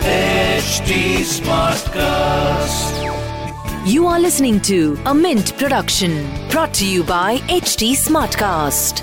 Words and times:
HT 0.00 1.18
Smartcast. 1.24 2.94
You 3.90 4.06
are 4.06 4.20
listening 4.20 4.60
to 4.62 4.96
a 5.04 5.12
Mint 5.12 5.58
production 5.58 6.30
brought 6.48 6.72
to 6.74 6.86
you 6.86 7.02
by 7.02 7.38
HT 7.48 7.96
Smartcast. 7.96 9.00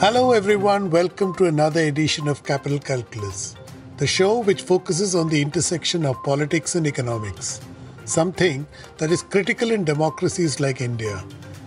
Hello, 0.00 0.32
everyone. 0.32 0.90
Welcome 0.90 1.34
to 1.36 1.46
another 1.46 1.80
edition 1.80 2.28
of 2.28 2.44
Capital 2.44 2.78
Calculus, 2.78 3.56
the 3.96 4.06
show 4.06 4.40
which 4.40 4.60
focuses 4.60 5.14
on 5.14 5.30
the 5.30 5.40
intersection 5.40 6.04
of 6.04 6.22
politics 6.24 6.74
and 6.74 6.86
economics, 6.86 7.62
something 8.04 8.66
that 8.98 9.10
is 9.10 9.22
critical 9.22 9.70
in 9.70 9.82
democracies 9.82 10.60
like 10.60 10.82
India, 10.82 11.24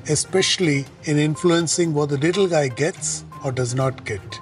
especially 0.09 0.85
in 1.03 1.17
influencing 1.17 1.93
what 1.93 2.09
the 2.09 2.17
little 2.17 2.47
guy 2.47 2.67
gets 2.67 3.25
or 3.43 3.51
does 3.51 3.75
not 3.75 4.05
get. 4.05 4.39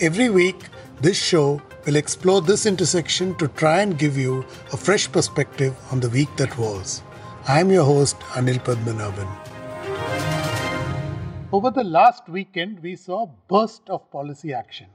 Every 0.00 0.28
week, 0.28 0.56
this 1.00 1.16
show 1.16 1.62
will 1.86 1.96
explore 1.96 2.40
this 2.40 2.66
intersection 2.66 3.34
to 3.36 3.48
try 3.48 3.82
and 3.82 3.98
give 3.98 4.16
you 4.16 4.44
a 4.72 4.76
fresh 4.76 5.10
perspective 5.10 5.76
on 5.92 6.00
the 6.00 6.08
week 6.08 6.34
that 6.36 6.56
was. 6.58 7.02
I 7.46 7.60
am 7.60 7.70
your 7.70 7.84
host, 7.84 8.18
Anil 8.32 8.58
Padmanabhan. 8.64 9.28
Over 11.52 11.70
the 11.70 11.84
last 11.84 12.28
weekend, 12.28 12.80
we 12.82 12.96
saw 12.96 13.24
a 13.24 13.30
burst 13.48 13.88
of 13.88 14.10
policy 14.10 14.52
action. 14.52 14.88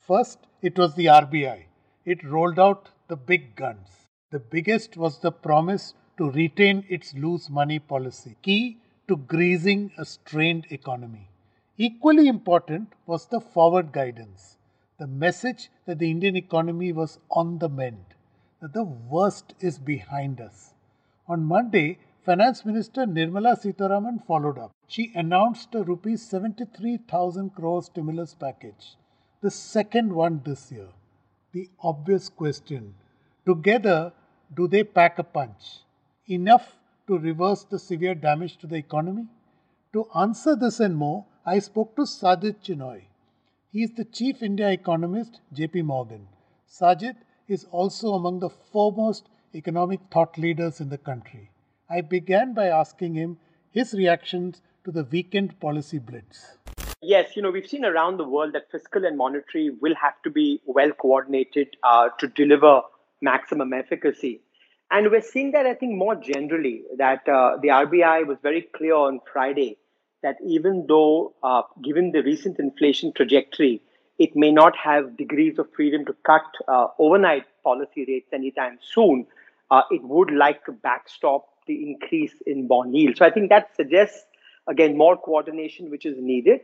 First, 0.00 0.38
it 0.62 0.78
was 0.78 0.94
the 0.94 1.06
RBI. 1.06 1.64
It 2.04 2.24
rolled 2.24 2.58
out 2.58 2.88
the 3.08 3.16
big 3.16 3.54
guns. 3.54 3.88
The 4.32 4.40
biggest 4.40 4.96
was 4.96 5.18
the 5.20 5.30
promise 5.30 5.94
to 6.18 6.30
retain 6.30 6.84
its 6.88 7.14
loose 7.14 7.48
money 7.48 7.78
policy, 7.78 8.36
key 8.42 8.78
to 9.10 9.16
greasing 9.16 9.90
a 9.98 10.04
strained 10.04 10.66
economy. 10.70 11.28
Equally 11.76 12.28
important 12.28 12.92
was 13.06 13.26
the 13.26 13.40
forward 13.40 13.90
guidance, 13.90 14.56
the 15.00 15.06
message 15.08 15.68
that 15.86 15.98
the 15.98 16.08
Indian 16.08 16.36
economy 16.36 16.92
was 16.92 17.18
on 17.28 17.58
the 17.58 17.68
mend, 17.68 18.04
that 18.60 18.72
the 18.72 18.84
worst 18.84 19.52
is 19.58 19.80
behind 19.80 20.40
us. 20.40 20.74
On 21.26 21.44
Monday, 21.44 21.98
Finance 22.24 22.64
Minister 22.64 23.04
Nirmala 23.04 23.56
Sitharaman 23.60 24.24
followed 24.26 24.58
up. 24.58 24.70
She 24.86 25.10
announced 25.16 25.74
a 25.74 25.82
rupees 25.82 26.22
73,000 26.22 27.50
crore 27.50 27.82
stimulus 27.82 28.34
package, 28.34 28.94
the 29.40 29.50
second 29.50 30.12
one 30.12 30.40
this 30.44 30.70
year. 30.70 30.90
The 31.50 31.68
obvious 31.82 32.28
question 32.28 32.94
together, 33.44 34.12
do 34.54 34.68
they 34.68 34.84
pack 34.84 35.18
a 35.18 35.24
punch? 35.24 35.80
Enough 36.28 36.76
to 37.10 37.18
reverse 37.18 37.64
the 37.64 37.78
severe 37.78 38.14
damage 38.14 38.56
to 38.58 38.68
the 38.68 38.76
economy? 38.76 39.26
To 39.94 40.06
answer 40.14 40.54
this 40.54 40.78
and 40.78 40.96
more, 40.96 41.26
I 41.44 41.58
spoke 41.58 41.96
to 41.96 42.02
Sajid 42.02 42.62
Chinoy. 42.62 43.02
He 43.72 43.82
is 43.82 43.94
the 43.94 44.04
chief 44.04 44.42
India 44.42 44.70
economist, 44.70 45.40
JP 45.52 45.84
Morgan. 45.86 46.28
Sajid 46.70 47.16
is 47.48 47.66
also 47.72 48.12
among 48.14 48.38
the 48.38 48.48
foremost 48.48 49.28
economic 49.56 49.98
thought 50.12 50.38
leaders 50.38 50.80
in 50.80 50.88
the 50.88 50.98
country. 50.98 51.50
I 51.88 52.00
began 52.02 52.54
by 52.54 52.68
asking 52.68 53.14
him 53.14 53.38
his 53.72 53.92
reactions 53.92 54.62
to 54.84 54.92
the 54.92 55.02
weekend 55.02 55.58
policy 55.58 55.98
blitz. 55.98 56.58
Yes, 57.02 57.34
you 57.34 57.42
know, 57.42 57.50
we've 57.50 57.66
seen 57.66 57.84
around 57.84 58.18
the 58.18 58.28
world 58.28 58.52
that 58.52 58.70
fiscal 58.70 59.04
and 59.04 59.18
monetary 59.18 59.70
will 59.80 59.96
have 60.00 60.22
to 60.22 60.30
be 60.30 60.60
well 60.64 60.92
coordinated 60.92 61.76
uh, 61.82 62.10
to 62.20 62.28
deliver 62.28 62.82
maximum 63.20 63.72
efficacy. 63.72 64.42
And 64.90 65.10
we're 65.10 65.22
seeing 65.22 65.52
that, 65.52 65.66
I 65.66 65.74
think, 65.74 65.94
more 65.94 66.16
generally, 66.16 66.82
that 66.96 67.28
uh, 67.28 67.56
the 67.62 67.68
RBI 67.68 68.26
was 68.26 68.38
very 68.42 68.62
clear 68.74 68.94
on 68.94 69.20
Friday 69.32 69.78
that 70.22 70.36
even 70.44 70.86
though, 70.88 71.32
uh, 71.42 71.62
given 71.82 72.12
the 72.12 72.22
recent 72.22 72.58
inflation 72.58 73.12
trajectory, 73.12 73.80
it 74.18 74.36
may 74.36 74.52
not 74.52 74.76
have 74.76 75.16
degrees 75.16 75.58
of 75.58 75.72
freedom 75.74 76.04
to 76.04 76.14
cut 76.26 76.42
uh, 76.68 76.88
overnight 76.98 77.44
policy 77.64 78.04
rates 78.06 78.28
anytime 78.32 78.78
soon, 78.82 79.26
uh, 79.70 79.82
it 79.90 80.02
would 80.02 80.30
like 80.30 80.64
to 80.66 80.72
backstop 80.72 81.46
the 81.66 81.88
increase 81.88 82.34
in 82.46 82.66
bond 82.66 82.94
yield. 82.94 83.16
So 83.16 83.24
I 83.24 83.30
think 83.30 83.48
that 83.50 83.74
suggests, 83.76 84.24
again, 84.68 84.96
more 84.96 85.16
coordination 85.16 85.90
which 85.90 86.04
is 86.04 86.16
needed. 86.18 86.60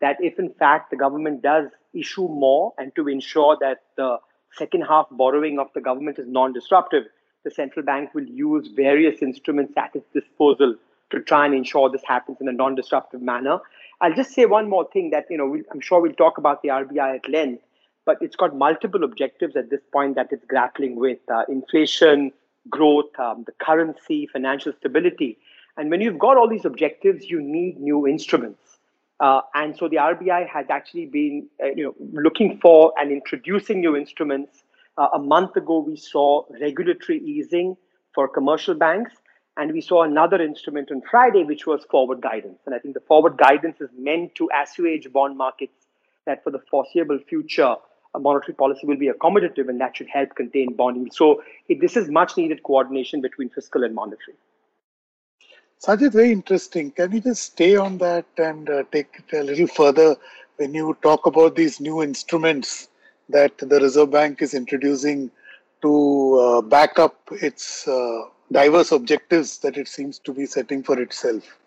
That 0.00 0.16
if 0.20 0.38
in 0.38 0.52
fact 0.52 0.90
the 0.90 0.96
government 0.96 1.42
does 1.42 1.70
issue 1.94 2.28
more 2.28 2.72
and 2.78 2.94
to 2.94 3.08
ensure 3.08 3.56
that 3.60 3.78
the 3.96 4.18
second 4.56 4.82
half 4.82 5.06
borrowing 5.10 5.58
of 5.58 5.68
the 5.74 5.80
government 5.80 6.18
is 6.18 6.26
non 6.28 6.52
disruptive, 6.52 7.04
the 7.44 7.50
central 7.50 7.84
bank 7.84 8.14
will 8.14 8.26
use 8.26 8.68
various 8.68 9.22
instruments 9.22 9.74
at 9.76 9.94
its 9.94 10.06
disposal 10.12 10.74
to 11.10 11.20
try 11.20 11.46
and 11.46 11.54
ensure 11.54 11.88
this 11.90 12.04
happens 12.06 12.38
in 12.40 12.48
a 12.48 12.52
non-disruptive 12.52 13.22
manner. 13.22 13.58
I'll 14.00 14.14
just 14.14 14.34
say 14.34 14.46
one 14.46 14.68
more 14.68 14.88
thing 14.92 15.10
that 15.10 15.26
you 15.30 15.38
know 15.38 15.46
we'll, 15.46 15.62
I'm 15.72 15.80
sure 15.80 16.00
we'll 16.00 16.12
talk 16.12 16.38
about 16.38 16.62
the 16.62 16.68
RBI 16.68 17.16
at 17.16 17.28
length, 17.28 17.62
but 18.04 18.18
it's 18.20 18.36
got 18.36 18.56
multiple 18.56 19.04
objectives 19.04 19.56
at 19.56 19.70
this 19.70 19.80
point 19.92 20.14
that 20.16 20.28
it's 20.30 20.44
grappling 20.44 20.96
with: 20.96 21.18
uh, 21.32 21.44
inflation, 21.48 22.32
growth, 22.68 23.18
um, 23.18 23.44
the 23.46 23.52
currency, 23.52 24.26
financial 24.26 24.72
stability. 24.78 25.38
And 25.76 25.90
when 25.90 26.00
you've 26.00 26.18
got 26.18 26.36
all 26.36 26.48
these 26.48 26.64
objectives, 26.64 27.30
you 27.30 27.40
need 27.40 27.80
new 27.80 28.06
instruments. 28.06 28.78
Uh, 29.20 29.40
and 29.54 29.76
so 29.76 29.88
the 29.88 29.96
RBI 29.96 30.48
has 30.48 30.66
actually 30.70 31.06
been, 31.06 31.48
uh, 31.62 31.68
you 31.74 31.84
know, 31.84 31.94
looking 32.12 32.58
for 32.58 32.92
and 32.98 33.10
introducing 33.10 33.80
new 33.80 33.96
instruments. 33.96 34.62
Uh, 34.98 35.08
a 35.14 35.18
month 35.18 35.54
ago, 35.56 35.78
we 35.78 35.96
saw 35.96 36.44
regulatory 36.60 37.20
easing 37.20 37.76
for 38.14 38.26
commercial 38.26 38.74
banks. 38.74 39.12
And 39.56 39.72
we 39.72 39.80
saw 39.80 40.02
another 40.02 40.40
instrument 40.40 40.90
on 40.92 41.02
Friday, 41.10 41.42
which 41.42 41.66
was 41.66 41.84
forward 41.90 42.20
guidance. 42.20 42.60
And 42.66 42.74
I 42.74 42.78
think 42.78 42.94
the 42.94 43.00
forward 43.00 43.36
guidance 43.36 43.80
is 43.80 43.90
meant 43.96 44.34
to 44.36 44.48
assuage 44.54 45.12
bond 45.12 45.36
markets 45.36 45.86
that 46.26 46.44
for 46.44 46.50
the 46.50 46.60
foreseeable 46.70 47.18
future, 47.28 47.74
monetary 48.16 48.54
policy 48.54 48.86
will 48.86 48.96
be 48.96 49.08
accommodative 49.08 49.68
and 49.68 49.80
that 49.80 49.96
should 49.96 50.08
help 50.08 50.34
contain 50.36 50.74
bond 50.74 50.96
yields. 50.96 51.16
So 51.16 51.42
it, 51.68 51.80
this 51.80 51.96
is 51.96 52.08
much 52.08 52.36
needed 52.36 52.62
coordination 52.62 53.20
between 53.20 53.48
fiscal 53.50 53.84
and 53.84 53.94
monetary. 53.94 54.36
Sajid, 55.84 56.12
very 56.12 56.32
interesting. 56.32 56.90
Can 56.90 57.12
you 57.12 57.20
just 57.20 57.42
stay 57.42 57.76
on 57.76 57.98
that 57.98 58.26
and 58.36 58.68
uh, 58.68 58.84
take 58.90 59.08
it 59.18 59.36
a 59.36 59.42
little 59.42 59.68
further 59.68 60.16
when 60.56 60.74
you 60.74 60.96
talk 61.02 61.26
about 61.26 61.54
these 61.56 61.80
new 61.80 62.02
instruments 62.02 62.88
that 63.28 63.56
the 63.58 63.80
Reserve 63.80 64.10
Bank 64.10 64.42
is 64.42 64.54
introducing 64.54 65.30
to 65.82 66.34
uh, 66.34 66.60
back 66.62 66.98
up 66.98 67.16
its 67.30 67.86
uh, 67.86 68.22
diverse 68.50 68.92
objectives 68.92 69.58
that 69.58 69.76
it 69.76 69.88
seems 69.88 70.18
to 70.20 70.32
be 70.32 70.46
setting 70.46 70.82
for 70.82 71.00
itself? 71.00 71.58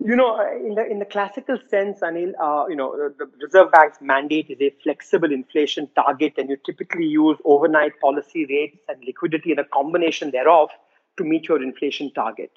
You 0.00 0.16
know, 0.16 0.36
uh, 0.36 0.56
in 0.56 0.74
the 0.74 0.84
in 0.90 0.98
the 0.98 1.04
classical 1.04 1.56
sense, 1.68 2.00
Anil, 2.00 2.32
uh, 2.40 2.66
you 2.68 2.74
know, 2.74 3.10
the 3.16 3.30
Reserve 3.40 3.70
Bank's 3.70 3.98
mandate 4.00 4.50
is 4.50 4.60
a 4.60 4.74
flexible 4.82 5.32
inflation 5.32 5.88
target, 5.94 6.34
and 6.36 6.50
you 6.50 6.56
typically 6.66 7.06
use 7.06 7.38
overnight 7.44 7.98
policy 8.00 8.44
rates 8.46 8.78
and 8.88 9.02
liquidity 9.04 9.52
and 9.52 9.60
a 9.60 9.64
combination 9.64 10.32
thereof 10.32 10.70
to 11.16 11.24
meet 11.24 11.46
your 11.46 11.62
inflation 11.62 12.10
target. 12.12 12.50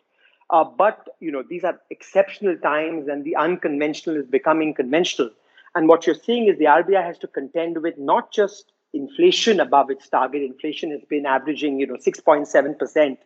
Uh, 0.50 0.64
but 0.64 1.10
you 1.20 1.32
know, 1.32 1.44
these 1.48 1.64
are 1.64 1.80
exceptional 1.92 2.58
times, 2.58 3.08
and 3.08 3.24
the 3.24 3.36
unconventional 3.36 4.18
is 4.18 4.26
becoming 4.26 4.74
conventional. 4.74 5.30
And 5.76 5.88
what 5.88 6.06
you're 6.06 6.16
seeing 6.16 6.48
is 6.48 6.58
the 6.58 6.66
RBI 6.66 7.04
has 7.04 7.18
to 7.20 7.28
contend 7.28 7.82
with 7.82 7.98
not 7.98 8.32
just 8.32 8.72
inflation 8.94 9.60
above 9.60 9.90
its 9.90 10.08
target. 10.10 10.42
Inflation 10.42 10.92
has 10.92 11.02
been 11.10 11.26
averaging, 11.26 11.80
you 11.80 11.88
know, 11.88 11.96
6.7 11.96 12.80
percent 12.80 13.20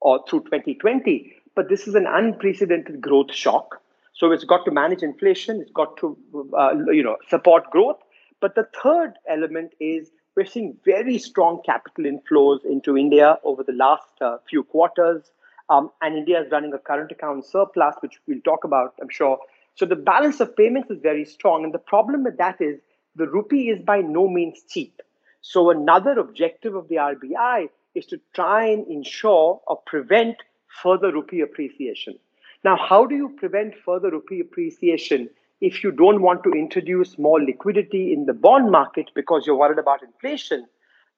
or 0.00 0.24
through 0.28 0.40
2020. 0.44 1.34
But 1.54 1.68
this 1.68 1.88
is 1.88 1.94
an 1.94 2.06
unprecedented 2.06 3.00
growth 3.00 3.34
shock. 3.34 3.80
So 4.14 4.32
it's 4.32 4.44
got 4.44 4.64
to 4.64 4.70
manage 4.70 5.02
inflation. 5.02 5.60
It's 5.60 5.70
got 5.72 5.96
to, 5.98 6.16
uh, 6.56 6.74
you 6.92 7.02
know, 7.02 7.16
support 7.28 7.70
growth. 7.70 7.98
But 8.40 8.54
the 8.54 8.66
third 8.82 9.14
element 9.28 9.72
is 9.80 10.10
we're 10.36 10.46
seeing 10.46 10.76
very 10.84 11.18
strong 11.18 11.62
capital 11.66 12.04
inflows 12.04 12.64
into 12.64 12.96
India 12.96 13.38
over 13.44 13.64
the 13.64 13.72
last 13.72 14.06
uh, 14.20 14.38
few 14.48 14.62
quarters. 14.62 15.32
Um, 15.70 15.90
and 16.00 16.16
India 16.16 16.40
is 16.40 16.50
running 16.50 16.72
a 16.72 16.78
current 16.78 17.12
account 17.12 17.44
surplus, 17.44 17.96
which 18.00 18.20
we'll 18.26 18.40
talk 18.40 18.64
about, 18.64 18.94
I'm 19.00 19.08
sure. 19.08 19.38
So 19.78 19.86
the 19.86 19.94
balance 19.94 20.40
of 20.40 20.56
payments 20.56 20.90
is 20.90 20.98
very 21.00 21.24
strong. 21.24 21.62
And 21.62 21.72
the 21.72 21.78
problem 21.78 22.24
with 22.24 22.36
that 22.38 22.60
is 22.60 22.80
the 23.14 23.28
rupee 23.28 23.68
is 23.68 23.80
by 23.80 24.00
no 24.00 24.28
means 24.28 24.64
cheap. 24.68 25.00
So 25.40 25.70
another 25.70 26.18
objective 26.18 26.74
of 26.74 26.88
the 26.88 26.96
RBI 26.96 27.68
is 27.94 28.04
to 28.06 28.20
try 28.34 28.66
and 28.66 28.84
ensure 28.88 29.60
or 29.68 29.76
prevent 29.86 30.36
further 30.82 31.12
rupee 31.12 31.42
appreciation. 31.42 32.18
Now, 32.64 32.76
how 32.76 33.06
do 33.06 33.14
you 33.14 33.28
prevent 33.38 33.76
further 33.86 34.10
rupee 34.10 34.40
appreciation 34.40 35.30
if 35.60 35.84
you 35.84 35.92
don't 35.92 36.22
want 36.22 36.42
to 36.42 36.50
introduce 36.50 37.16
more 37.16 37.40
liquidity 37.40 38.12
in 38.12 38.26
the 38.26 38.34
bond 38.34 38.72
market 38.72 39.12
because 39.14 39.46
you're 39.46 39.54
worried 39.54 39.78
about 39.78 40.02
inflation, 40.02 40.66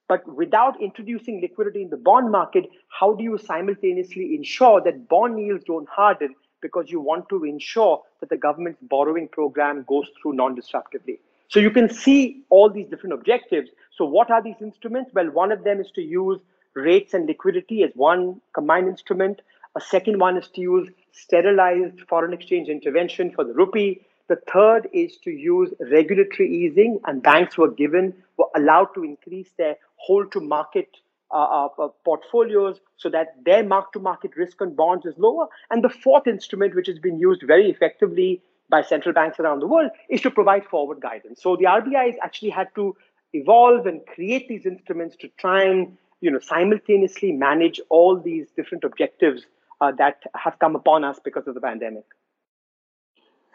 but 0.06 0.26
without 0.36 0.78
introducing 0.82 1.40
liquidity 1.40 1.80
in 1.80 1.88
the 1.88 1.96
bond 1.96 2.30
market, 2.30 2.68
how 2.88 3.14
do 3.14 3.24
you 3.24 3.38
simultaneously 3.38 4.34
ensure 4.34 4.82
that 4.82 5.08
bond 5.08 5.40
yields 5.40 5.64
don't 5.64 5.88
harden 5.88 6.34
because 6.60 6.90
you 6.90 7.00
want 7.00 7.28
to 7.28 7.44
ensure 7.44 8.02
that 8.20 8.28
the 8.28 8.36
government's 8.36 8.80
borrowing 8.82 9.28
program 9.28 9.84
goes 9.88 10.06
through 10.20 10.34
non 10.34 10.56
disruptively? 10.56 11.18
So 11.48 11.58
you 11.58 11.70
can 11.70 11.92
see 11.92 12.42
all 12.48 12.70
these 12.70 12.88
different 12.88 13.14
objectives. 13.14 13.70
So, 13.96 14.04
what 14.04 14.30
are 14.30 14.42
these 14.42 14.60
instruments? 14.60 15.10
Well, 15.12 15.30
one 15.30 15.50
of 15.50 15.64
them 15.64 15.80
is 15.80 15.90
to 15.96 16.00
use 16.00 16.38
rates 16.74 17.12
and 17.12 17.26
liquidity 17.26 17.82
as 17.82 17.90
one 17.94 18.40
combined 18.54 18.88
instrument. 18.88 19.42
A 19.76 19.80
second 19.80 20.20
one 20.20 20.36
is 20.36 20.48
to 20.54 20.60
use 20.60 20.88
sterilized 21.12 22.00
foreign 22.08 22.32
exchange 22.32 22.68
intervention 22.68 23.32
for 23.32 23.44
the 23.44 23.52
rupee. 23.52 24.00
The 24.28 24.38
third 24.52 24.88
is 24.92 25.16
to 25.24 25.30
use 25.30 25.72
regulatory 25.80 26.48
easing, 26.48 27.00
and 27.04 27.20
banks 27.20 27.58
were 27.58 27.70
given, 27.70 28.14
were 28.36 28.48
allowed 28.54 28.94
to 28.94 29.02
increase 29.02 29.50
their 29.58 29.76
hold 29.96 30.30
to 30.32 30.40
market 30.40 30.88
uh, 31.32 31.68
uh, 31.78 31.88
portfolios 32.04 32.80
so 32.96 33.08
that 33.10 33.34
their 33.44 33.64
mark 33.64 33.92
to 33.92 33.98
market 33.98 34.36
risk 34.36 34.60
on 34.60 34.74
bonds 34.74 35.06
is 35.06 35.14
lower. 35.18 35.46
And 35.70 35.84
the 35.84 35.88
fourth 35.88 36.26
instrument, 36.26 36.74
which 36.74 36.86
has 36.88 36.98
been 36.98 37.18
used 37.18 37.42
very 37.46 37.70
effectively 37.70 38.42
by 38.68 38.82
central 38.82 39.12
banks 39.12 39.40
around 39.40 39.60
the 39.60 39.66
world, 39.66 39.90
is 40.08 40.20
to 40.22 40.30
provide 40.30 40.64
forward 40.64 41.00
guidance. 41.00 41.42
So 41.42 41.56
the 41.56 41.64
RBI 41.64 42.06
has 42.06 42.14
actually 42.22 42.50
had 42.50 42.68
to 42.76 42.96
evolve 43.32 43.86
and 43.86 44.04
create 44.06 44.48
these 44.48 44.66
instruments 44.66 45.16
to 45.16 45.28
try 45.38 45.62
and 45.62 45.96
you 46.20 46.30
know 46.30 46.40
simultaneously 46.40 47.32
manage 47.32 47.80
all 47.88 48.18
these 48.18 48.48
different 48.56 48.84
objectives 48.84 49.46
uh, 49.80 49.92
that 49.92 50.22
have 50.34 50.58
come 50.58 50.76
upon 50.76 51.04
us 51.04 51.18
because 51.24 51.46
of 51.46 51.54
the 51.54 51.60
pandemic. 51.60 52.04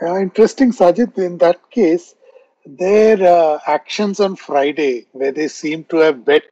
Uh, 0.01 0.17
interesting, 0.17 0.71
Sajid. 0.71 1.17
In 1.17 1.37
that 1.37 1.69
case, 1.71 2.15
their 2.65 3.21
uh, 3.21 3.59
actions 3.67 4.19
on 4.19 4.35
Friday, 4.35 5.05
where 5.11 5.31
they 5.31 5.47
seem 5.47 5.83
to 5.85 5.97
have 5.97 6.25
bet 6.25 6.43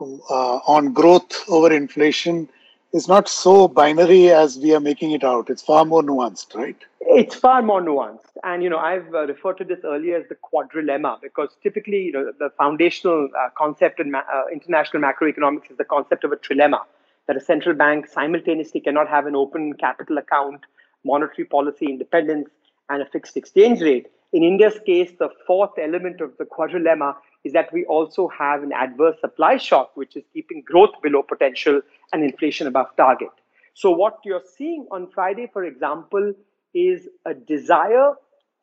uh, 0.00 0.56
on 0.66 0.92
growth 0.92 1.48
over 1.48 1.72
inflation, 1.72 2.48
is 2.92 3.08
not 3.08 3.28
so 3.28 3.68
binary 3.68 4.30
as 4.30 4.58
we 4.58 4.74
are 4.74 4.80
making 4.80 5.12
it 5.12 5.24
out. 5.24 5.50
It's 5.50 5.62
far 5.62 5.84
more 5.84 6.02
nuanced, 6.02 6.54
right? 6.54 6.76
It's 7.00 7.34
far 7.34 7.62
more 7.62 7.82
nuanced. 7.82 8.36
And, 8.42 8.62
you 8.62 8.70
know, 8.70 8.78
I've 8.78 9.14
uh, 9.14 9.26
referred 9.26 9.58
to 9.58 9.64
this 9.64 9.80
earlier 9.84 10.16
as 10.16 10.28
the 10.28 10.36
quadrilemma 10.36 11.20
because 11.20 11.50
typically, 11.62 12.04
you 12.04 12.12
know, 12.12 12.32
the 12.38 12.50
foundational 12.56 13.28
uh, 13.38 13.48
concept 13.56 14.00
in 14.00 14.10
ma- 14.10 14.22
uh, 14.32 14.44
international 14.52 15.02
macroeconomics 15.02 15.70
is 15.70 15.76
the 15.76 15.84
concept 15.84 16.24
of 16.24 16.32
a 16.32 16.36
trilemma 16.36 16.80
that 17.26 17.36
a 17.36 17.40
central 17.40 17.74
bank 17.74 18.06
simultaneously 18.06 18.80
cannot 18.80 19.08
have 19.08 19.26
an 19.26 19.34
open 19.34 19.74
capital 19.74 20.16
account, 20.18 20.60
monetary 21.04 21.44
policy 21.44 21.86
independence, 21.86 22.48
and 22.88 23.02
a 23.02 23.06
fixed 23.06 23.36
exchange 23.36 23.80
rate. 23.80 24.06
In 24.32 24.42
India's 24.42 24.78
case, 24.86 25.12
the 25.18 25.28
fourth 25.46 25.78
element 25.78 26.20
of 26.20 26.36
the 26.38 26.44
quadrilemma 26.44 27.16
is 27.46 27.52
that 27.52 27.72
we 27.72 27.84
also 27.84 28.28
have 28.36 28.64
an 28.64 28.72
adverse 28.72 29.16
supply 29.20 29.56
shock, 29.56 29.96
which 29.96 30.16
is 30.16 30.24
keeping 30.32 30.62
growth 30.66 30.94
below 31.00 31.22
potential 31.22 31.80
and 32.12 32.24
inflation 32.24 32.66
above 32.66 32.88
target. 32.96 33.28
So, 33.74 33.90
what 33.90 34.18
you're 34.24 34.48
seeing 34.56 34.86
on 34.90 35.08
Friday, 35.14 35.48
for 35.52 35.64
example, 35.64 36.34
is 36.74 37.08
a 37.24 37.34
desire 37.34 38.14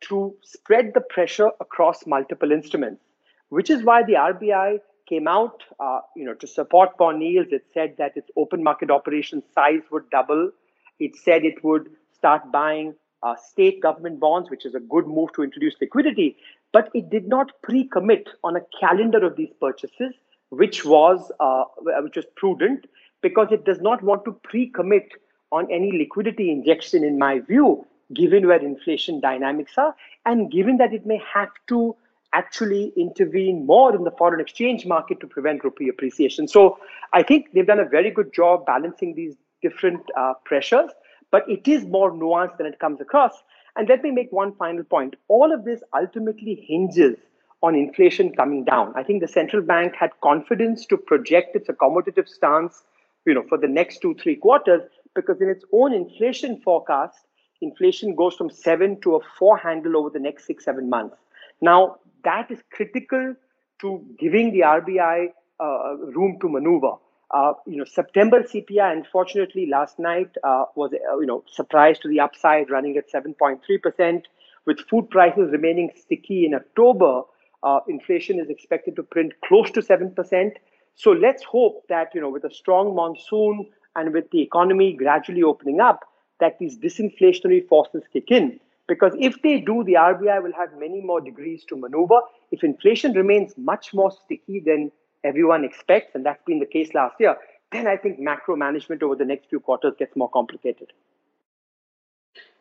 to 0.09 0.35
spread 0.41 0.91
the 0.93 1.01
pressure 1.01 1.49
across 1.61 2.05
multiple 2.05 2.51
instruments, 2.51 3.01
which 3.49 3.69
is 3.69 3.83
why 3.83 4.03
the 4.03 4.13
RBI 4.13 4.79
came 5.07 5.27
out, 5.27 5.63
uh, 5.79 6.01
you 6.17 6.25
know, 6.25 6.33
to 6.33 6.47
support 6.47 6.97
bond 6.97 7.23
yields. 7.23 7.53
It 7.53 7.65
said 7.73 7.95
that 7.99 8.17
its 8.17 8.29
open 8.35 8.61
market 8.63 8.91
operation 8.91 9.43
size 9.55 9.83
would 9.91 10.09
double. 10.09 10.51
It 10.99 11.15
said 11.15 11.45
it 11.45 11.63
would 11.63 11.89
start 12.17 12.51
buying 12.51 12.95
uh, 13.21 13.35
state 13.35 13.81
government 13.81 14.19
bonds, 14.19 14.49
which 14.49 14.65
is 14.65 14.75
a 14.75 14.79
good 14.79 15.07
move 15.07 15.31
to 15.33 15.43
introduce 15.43 15.75
liquidity. 15.79 16.35
But 16.73 16.89
it 16.93 17.09
did 17.09 17.27
not 17.27 17.51
pre-commit 17.61 18.27
on 18.43 18.57
a 18.57 18.61
calendar 18.79 19.25
of 19.25 19.37
these 19.37 19.53
purchases, 19.61 20.13
which 20.49 20.83
was 20.83 21.31
uh, 21.39 21.63
which 22.01 22.17
was 22.17 22.25
prudent 22.35 22.85
because 23.21 23.47
it 23.51 23.63
does 23.63 23.79
not 23.79 24.03
want 24.03 24.25
to 24.25 24.33
pre-commit 24.43 25.07
on 25.51 25.71
any 25.71 25.91
liquidity 25.91 26.51
injection, 26.51 27.03
in 27.03 27.17
my 27.17 27.39
view, 27.39 27.85
given 28.13 28.47
where 28.47 28.59
inflation 28.59 29.21
dynamics 29.21 29.73
are, 29.77 29.95
and 30.25 30.51
given 30.51 30.77
that 30.77 30.93
it 30.93 31.05
may 31.05 31.21
have 31.33 31.49
to 31.67 31.95
actually 32.33 32.91
intervene 32.97 33.65
more 33.65 33.95
in 33.95 34.03
the 34.03 34.11
foreign 34.11 34.39
exchange 34.39 34.85
market 34.85 35.19
to 35.19 35.27
prevent 35.27 35.63
rupee 35.63 35.87
appreciation. 35.87 36.47
So 36.47 36.79
I 37.13 37.21
think 37.21 37.51
they've 37.53 37.67
done 37.67 37.79
a 37.79 37.87
very 37.87 38.09
good 38.09 38.33
job 38.33 38.65
balancing 38.65 39.13
these 39.13 39.35
different 39.61 40.01
uh, 40.17 40.33
pressures, 40.43 40.89
but 41.31 41.47
it 41.47 41.67
is 41.67 41.85
more 41.85 42.11
nuanced 42.11 42.57
than 42.57 42.65
it 42.65 42.79
comes 42.79 42.99
across. 42.99 43.33
And 43.75 43.89
let 43.89 44.03
me 44.03 44.11
make 44.11 44.31
one 44.31 44.53
final 44.55 44.83
point. 44.83 45.15
All 45.27 45.53
of 45.53 45.65
this 45.65 45.81
ultimately 45.95 46.63
hinges 46.67 47.17
on 47.63 47.75
inflation 47.75 48.33
coming 48.33 48.65
down. 48.65 48.93
I 48.95 49.03
think 49.03 49.21
the 49.21 49.27
central 49.27 49.61
bank 49.61 49.93
had 49.95 50.11
confidence 50.21 50.85
to 50.87 50.97
project 50.97 51.55
its 51.55 51.69
accommodative 51.69 52.27
stance, 52.27 52.83
you 53.25 53.33
know, 53.33 53.43
for 53.47 53.57
the 53.57 53.67
next 53.67 53.99
two, 53.99 54.15
three 54.15 54.35
quarters, 54.35 54.81
because 55.15 55.41
in 55.41 55.49
its 55.49 55.63
own 55.71 55.93
inflation 55.93 56.61
forecast, 56.61 57.17
inflation 57.61 58.15
goes 58.15 58.35
from 58.35 58.49
seven 58.49 58.99
to 59.01 59.15
a 59.15 59.19
four 59.39 59.57
handle 59.57 59.97
over 59.97 60.09
the 60.09 60.19
next 60.19 60.45
six, 60.45 60.65
seven 60.65 60.89
months. 60.89 61.15
Now, 61.61 61.97
that 62.25 62.51
is 62.51 62.59
critical 62.71 63.35
to 63.81 64.05
giving 64.19 64.51
the 64.51 64.59
RBI 64.59 65.27
uh, 65.59 65.95
room 65.97 66.37
to 66.41 66.49
maneuver. 66.49 66.93
Uh, 67.33 67.53
you 67.65 67.77
know, 67.77 67.83
September 67.83 68.43
CPI, 68.43 68.91
unfortunately, 68.91 69.65
last 69.65 69.97
night 69.97 70.29
uh, 70.43 70.65
was 70.75 70.91
uh, 70.93 71.17
you 71.17 71.25
know 71.25 71.43
surprise 71.51 71.97
to 71.99 72.07
the 72.07 72.19
upside, 72.19 72.69
running 72.69 72.95
at 72.95 73.11
7.3 73.11 73.59
percent. 73.81 74.27
With 74.65 74.79
food 74.89 75.09
prices 75.09 75.51
remaining 75.51 75.89
sticky 75.95 76.45
in 76.45 76.53
October, 76.53 77.23
uh, 77.63 77.79
inflation 77.89 78.39
is 78.39 78.49
expected 78.49 78.95
to 78.97 79.03
print 79.03 79.33
close 79.45 79.71
to 79.71 79.81
seven 79.81 80.11
percent. 80.11 80.53
So 80.95 81.09
let's 81.09 81.43
hope 81.43 81.87
that 81.89 82.09
you 82.13 82.21
know, 82.21 82.29
with 82.29 82.43
a 82.43 82.53
strong 82.53 82.95
monsoon 82.95 83.67
and 83.95 84.13
with 84.13 84.29
the 84.31 84.41
economy 84.41 84.93
gradually 84.93 85.41
opening 85.41 85.79
up, 85.79 86.01
that 86.39 86.59
these 86.59 86.77
disinflationary 86.77 87.67
forces 87.67 88.03
kick 88.13 88.29
in. 88.29 88.59
Because 88.87 89.13
if 89.17 89.41
they 89.41 89.59
do, 89.59 89.83
the 89.85 89.93
RBI 89.93 90.43
will 90.43 90.53
have 90.53 90.69
many 90.77 91.01
more 91.01 91.21
degrees 91.21 91.63
to 91.69 91.75
maneuver. 91.75 92.19
If 92.51 92.63
inflation 92.63 93.13
remains 93.13 93.53
much 93.57 93.93
more 93.93 94.11
sticky 94.11 94.59
than 94.59 94.91
everyone 95.23 95.63
expects, 95.63 96.15
and 96.15 96.25
that's 96.25 96.43
been 96.45 96.59
the 96.59 96.65
case 96.65 96.93
last 96.93 97.15
year, 97.19 97.35
then 97.71 97.87
I 97.87 97.97
think 97.97 98.19
macro 98.19 98.55
management 98.55 99.03
over 99.03 99.15
the 99.15 99.25
next 99.25 99.49
few 99.49 99.59
quarters 99.59 99.93
gets 99.97 100.15
more 100.15 100.29
complicated. 100.29 100.93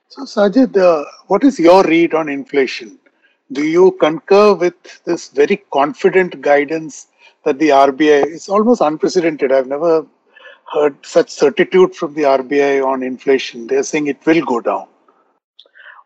So, 0.08 0.22
Sajid, 0.22 0.76
uh, 0.76 1.04
what 1.26 1.44
is 1.44 1.58
your 1.58 1.82
read 1.84 2.14
on 2.14 2.28
inflation? 2.28 2.98
Do 3.52 3.64
you 3.64 3.92
concur 4.00 4.54
with 4.54 5.04
this 5.04 5.28
very 5.28 5.62
confident 5.72 6.40
guidance 6.40 7.08
that 7.44 7.58
the 7.58 7.68
RBI 7.68 8.26
is 8.26 8.48
almost 8.48 8.80
unprecedented? 8.80 9.52
I've 9.52 9.66
never 9.66 10.06
heard 10.72 10.96
such 11.04 11.30
certitude 11.30 11.94
from 11.94 12.14
the 12.14 12.22
RBI 12.22 12.84
on 12.84 13.02
inflation. 13.02 13.66
They're 13.66 13.82
saying 13.82 14.06
it 14.06 14.24
will 14.24 14.44
go 14.44 14.60
down. 14.60 14.86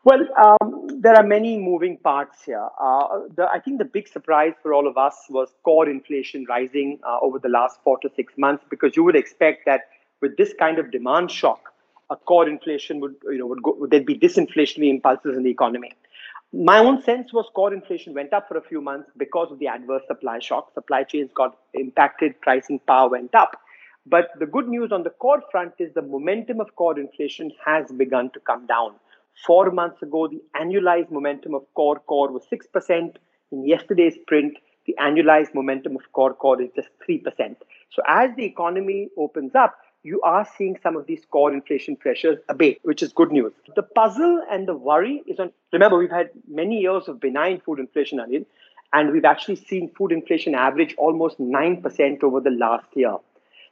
Well, 0.05 0.21
um, 0.45 0.76
there 0.89 1.15
are 1.15 1.23
many 1.23 1.59
moving 1.59 1.99
parts 1.99 2.45
here. 2.45 2.69
Uh, 2.81 3.21
the, 3.35 3.49
I 3.53 3.61
think 3.61 3.79
the 3.79 3.85
big 3.85 4.09
surprise 4.09 4.55
for 4.63 4.73
all 4.73 4.87
of 4.87 4.97
us 4.97 5.15
was 5.29 5.49
core 5.63 5.89
inflation 5.89 6.47
rising 6.49 6.99
uh, 7.07 7.19
over 7.21 7.39
the 7.39 7.49
last 7.49 7.79
four 7.85 7.99
to 7.99 8.11
six 8.17 8.35
months 8.37 8.65
because 8.71 8.97
you 8.97 9.05
would 9.05 9.17
expect 9.17 9.67
that 9.67 9.83
with 10.21 10.37
this 10.37 10.55
kind 10.59 10.79
of 10.79 10.91
demand 10.91 11.31
shock, 11.31 11.73
a 12.11 12.17
core 12.17 12.49
inflation 12.49 13.01
would, 13.01 13.17
you 13.25 13.39
know, 13.39 13.47
would 13.47 13.63
go, 13.63 13.87
there'd 13.91 14.07
be 14.07 14.19
disinflationary 14.19 14.89
impulses 14.89 15.37
in 15.37 15.43
the 15.43 15.51
economy. 15.51 15.93
My 16.53 16.79
own 16.79 17.03
sense 17.03 17.33
was 17.33 17.47
core 17.55 17.75
inflation 17.75 18.15
went 18.15 18.33
up 18.33 18.49
for 18.49 18.57
a 18.57 18.63
few 18.63 18.81
months 18.81 19.11
because 19.17 19.51
of 19.51 19.59
the 19.59 19.67
adverse 19.67 20.03
supply 20.07 20.39
shock. 20.39 20.73
Supply 20.75 21.03
chains 21.03 21.31
got 21.35 21.57
impacted, 21.75 22.41
pricing 22.41 22.79
power 22.87 23.11
went 23.11 23.35
up. 23.35 23.61
But 24.07 24.29
the 24.39 24.47
good 24.47 24.69
news 24.69 24.93
on 24.93 25.03
the 25.03 25.11
core 25.11 25.43
front 25.51 25.75
is 25.81 25.93
the 25.93 26.03
momentum 26.03 26.61
of 26.61 26.75
core 26.77 26.99
inflation 26.99 27.51
has 27.65 27.91
begun 27.91 28.31
to 28.31 28.41
come 28.41 28.67
down. 28.67 28.95
Four 29.45 29.71
months 29.71 30.03
ago, 30.03 30.29
the 30.29 30.43
annualized 30.55 31.11
momentum 31.11 31.55
of 31.55 31.63
core 31.75 31.99
core 32.01 32.33
was 32.33 32.45
6%. 32.53 33.17
In 33.53 33.67
yesterday's 33.67 34.17
print, 34.27 34.57
the 34.87 34.95
annualized 35.01 35.55
momentum 35.55 35.97
of 35.97 36.03
core 36.13 36.35
core 36.35 36.61
is 36.61 36.71
just 36.75 36.89
3%. 37.09 37.57
So 37.91 38.03
as 38.09 38.31
the 38.37 38.45
economy 38.45 39.09
opens 39.19 39.55
up, 39.55 39.77
you 40.03 40.21
are 40.23 40.47
seeing 40.57 40.79
some 40.83 40.97
of 40.97 41.07
these 41.07 41.25
core 41.31 41.53
inflation 41.53 41.97
pressures 41.97 42.39
abate, 42.49 42.79
which 42.83 43.03
is 43.03 43.13
good 43.13 43.33
news. 43.33 43.53
The 43.75 43.83
puzzle 43.83 44.43
and 44.51 44.67
the 44.69 44.75
worry 44.75 45.23
is 45.27 45.41
on, 45.41 45.53
remember, 45.73 45.99
we've 45.99 46.11
had 46.11 46.31
many 46.49 46.81
years 46.81 47.09
of 47.09 47.21
benign 47.21 47.61
food 47.61 47.81
inflation, 47.81 48.19
Anil, 48.19 48.47
and 48.93 49.13
we've 49.13 49.25
actually 49.25 49.57
seen 49.57 49.91
food 49.99 50.13
inflation 50.13 50.55
average 50.55 50.95
almost 50.97 51.41
9% 51.41 52.23
over 52.23 52.41
the 52.41 52.51
last 52.51 52.87
year. 52.95 53.17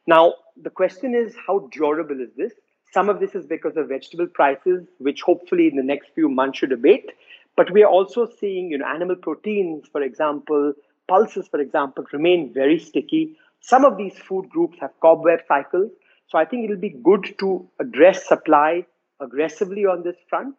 Now, 0.07 0.35
the 0.61 0.71
question 0.71 1.15
is, 1.15 1.35
how 1.47 1.69
durable 1.71 2.21
is 2.21 2.31
this? 2.37 2.53
Some 2.95 3.09
of 3.09 3.19
this 3.19 3.35
is 3.35 3.45
because 3.45 3.77
of 3.77 3.89
vegetable 3.89 4.29
prices, 4.29 4.87
which 4.99 5.23
hopefully 5.23 5.67
in 5.67 5.75
the 5.75 5.83
next 5.83 6.11
few 6.15 6.29
months 6.29 6.59
should 6.59 6.71
abate. 6.71 7.11
But 7.57 7.73
we 7.73 7.83
are 7.83 7.91
also 7.91 8.29
seeing, 8.41 8.71
you 8.71 8.79
know, 8.79 8.87
animal 8.87 9.17
proteins, 9.17 9.89
for 9.91 10.01
example, 10.01 10.73
pulses, 11.09 11.49
for 11.49 11.61
example, 11.61 12.05
remain 12.13 12.53
very 12.55 12.79
sticky. 12.79 13.37
Some 13.61 13.85
of 13.85 13.97
these 13.97 14.17
food 14.17 14.49
groups 14.49 14.79
have 14.81 14.93
cobweb 15.01 15.41
cycles. 15.49 15.91
So 16.29 16.39
I 16.39 16.45
think 16.45 16.65
it'll 16.65 16.87
be 16.91 16.97
good 17.03 17.35
to 17.41 17.69
address 17.81 18.29
supply 18.29 18.87
aggressively 19.21 19.87
on 19.87 20.05
this 20.05 20.17
front 20.29 20.55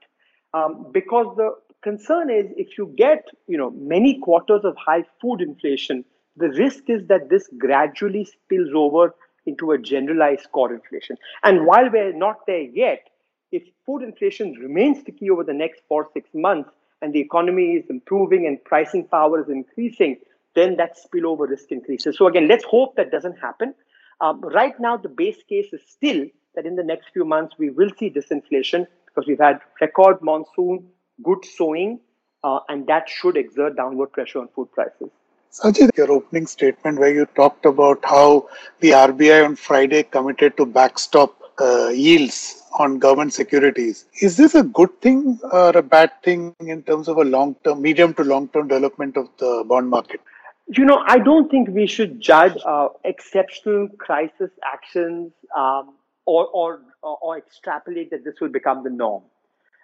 um, 0.53 0.87
because 0.91 1.35
the 1.37 1.55
concern 1.83 2.29
is 2.29 2.45
if 2.57 2.77
you 2.77 2.93
get 2.97 3.25
you 3.47 3.57
know 3.57 3.71
many 3.71 4.19
quarters 4.19 4.61
of 4.63 4.75
high 4.77 5.03
food 5.21 5.41
inflation, 5.41 6.03
the 6.35 6.49
risk 6.49 6.89
is 6.89 7.07
that 7.07 7.29
this 7.29 7.47
gradually 7.57 8.25
spills 8.25 8.71
over 8.73 9.13
into 9.45 9.71
a 9.71 9.77
generalized 9.77 10.51
core 10.51 10.73
inflation. 10.73 11.17
And 11.43 11.65
while 11.65 11.89
we're 11.91 12.13
not 12.13 12.45
there 12.47 12.61
yet, 12.61 13.09
if 13.51 13.63
food 13.85 14.01
inflation 14.01 14.53
remains 14.53 15.01
sticky 15.01 15.29
over 15.29 15.43
the 15.43 15.53
next 15.53 15.81
four 15.87 16.09
six 16.13 16.29
months 16.33 16.71
and 17.01 17.13
the 17.13 17.19
economy 17.19 17.73
is 17.73 17.89
improving 17.89 18.47
and 18.47 18.63
pricing 18.63 19.05
power 19.05 19.41
is 19.41 19.49
increasing, 19.49 20.17
then 20.55 20.77
that 20.77 20.97
spillover 20.97 21.47
risk 21.47 21.71
increases. 21.71 22.17
So 22.17 22.27
again, 22.27 22.47
let's 22.47 22.63
hope 22.63 22.95
that 22.95 23.11
doesn't 23.11 23.37
happen. 23.39 23.75
Um, 24.21 24.41
right 24.41 24.77
now, 24.79 24.97
the 24.97 25.09
base 25.09 25.43
case 25.47 25.73
is 25.73 25.81
still 25.87 26.25
that 26.55 26.65
in 26.65 26.75
the 26.75 26.83
next 26.83 27.09
few 27.11 27.25
months 27.25 27.55
we 27.57 27.69
will 27.69 27.91
see 27.99 28.09
disinflation 28.09 28.87
because 29.05 29.27
we've 29.27 29.39
had 29.39 29.59
record 29.81 30.21
monsoon, 30.21 30.87
good 31.23 31.43
sowing, 31.43 31.99
uh, 32.43 32.59
and 32.69 32.87
that 32.87 33.09
should 33.09 33.37
exert 33.37 33.75
downward 33.75 34.11
pressure 34.11 34.39
on 34.39 34.47
food 34.55 34.71
prices. 34.71 35.09
Sajid, 35.55 35.95
your 35.95 36.11
opening 36.11 36.45
statement 36.47 36.99
where 36.99 37.13
you 37.13 37.25
talked 37.27 37.65
about 37.65 38.03
how 38.03 38.45
the 38.81 38.89
RBI 38.89 39.45
on 39.45 39.55
Friday 39.55 40.03
committed 40.03 40.57
to 40.57 40.65
backstop 40.65 41.33
uh, 41.61 41.87
yields 41.87 42.61
on 42.77 42.99
government 42.99 43.33
securities. 43.33 44.03
Is 44.21 44.35
this 44.35 44.53
a 44.53 44.63
good 44.63 44.89
thing 45.01 45.39
or 45.53 45.69
a 45.69 45.81
bad 45.81 46.11
thing 46.23 46.53
in 46.59 46.83
terms 46.83 47.07
of 47.07 47.15
a 47.15 47.23
long 47.23 47.55
term, 47.63 47.81
medium 47.81 48.13
to 48.15 48.23
long 48.25 48.49
term 48.49 48.67
development 48.67 49.15
of 49.15 49.29
the 49.37 49.63
bond 49.65 49.89
market? 49.89 50.19
You 50.67 50.83
know, 50.83 51.01
I 51.07 51.19
don't 51.19 51.49
think 51.49 51.69
we 51.69 51.87
should 51.87 52.19
judge 52.19 52.57
uh, 52.65 52.89
exceptional 53.05 53.87
crisis 53.97 54.51
actions 54.61 55.31
um, 55.55 55.93
or, 56.25 56.47
or, 56.47 56.81
or 57.01 57.37
extrapolate 57.37 58.11
that 58.11 58.25
this 58.25 58.41
will 58.41 58.49
become 58.49 58.83
the 58.83 58.89
norm. 58.89 59.23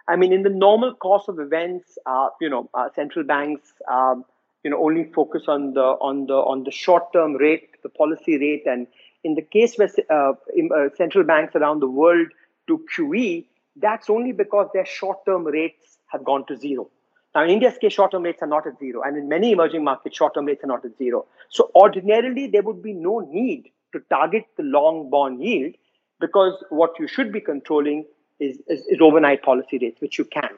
I 0.09 0.17
mean, 0.17 0.33
in 0.33 0.43
the 0.43 0.49
normal 0.49 0.95
course 0.95 1.29
of 1.29 1.39
events, 1.39 1.97
uh, 2.05 2.27
you 2.41 2.49
know, 2.49 2.69
uh, 2.73 2.89
central 2.93 3.23
banks, 3.23 3.71
um, 3.89 4.25
you 4.63 4.69
know, 4.69 4.83
only 4.83 5.05
focus 5.05 5.43
on 5.47 5.73
the 5.73 5.81
on 5.81 6.27
the 6.27 6.33
on 6.33 6.63
the 6.63 6.71
short-term 6.71 7.35
rate, 7.35 7.81
the 7.83 7.89
policy 7.89 8.37
rate, 8.37 8.63
and 8.65 8.87
in 9.23 9.35
the 9.35 9.41
case 9.41 9.75
where 9.77 9.89
uh, 10.09 10.33
in, 10.55 10.69
uh, 10.75 10.89
central 10.95 11.23
banks 11.23 11.55
around 11.55 11.79
the 11.79 11.87
world 11.87 12.27
do 12.67 12.83
QE, 12.95 13.45
that's 13.75 14.09
only 14.09 14.31
because 14.31 14.69
their 14.73 14.85
short-term 14.85 15.45
rates 15.45 15.97
have 16.07 16.23
gone 16.23 16.45
to 16.47 16.57
zero. 16.57 16.89
Now, 17.33 17.43
in 17.43 17.49
India's 17.49 17.77
case, 17.77 17.93
short-term 17.93 18.23
rates 18.23 18.41
are 18.41 18.47
not 18.47 18.67
at 18.67 18.77
zero, 18.77 19.01
and 19.03 19.17
in 19.17 19.29
many 19.29 19.51
emerging 19.53 19.83
markets, 19.83 20.17
short-term 20.17 20.45
rates 20.45 20.63
are 20.63 20.67
not 20.67 20.83
at 20.83 20.97
zero. 20.97 21.25
So, 21.49 21.71
ordinarily, 21.75 22.47
there 22.47 22.61
would 22.61 22.83
be 22.83 22.93
no 22.93 23.19
need 23.19 23.69
to 23.93 23.99
target 24.09 24.45
the 24.57 24.63
long 24.63 25.09
bond 25.09 25.41
yield 25.41 25.75
because 26.19 26.63
what 26.69 26.99
you 26.99 27.07
should 27.07 27.31
be 27.31 27.41
controlling 27.41 28.05
is, 28.39 28.57
is, 28.67 28.85
is 28.87 28.99
overnight 29.01 29.43
policy 29.43 29.77
rates, 29.79 30.01
which 30.01 30.17
you 30.17 30.25
can. 30.25 30.49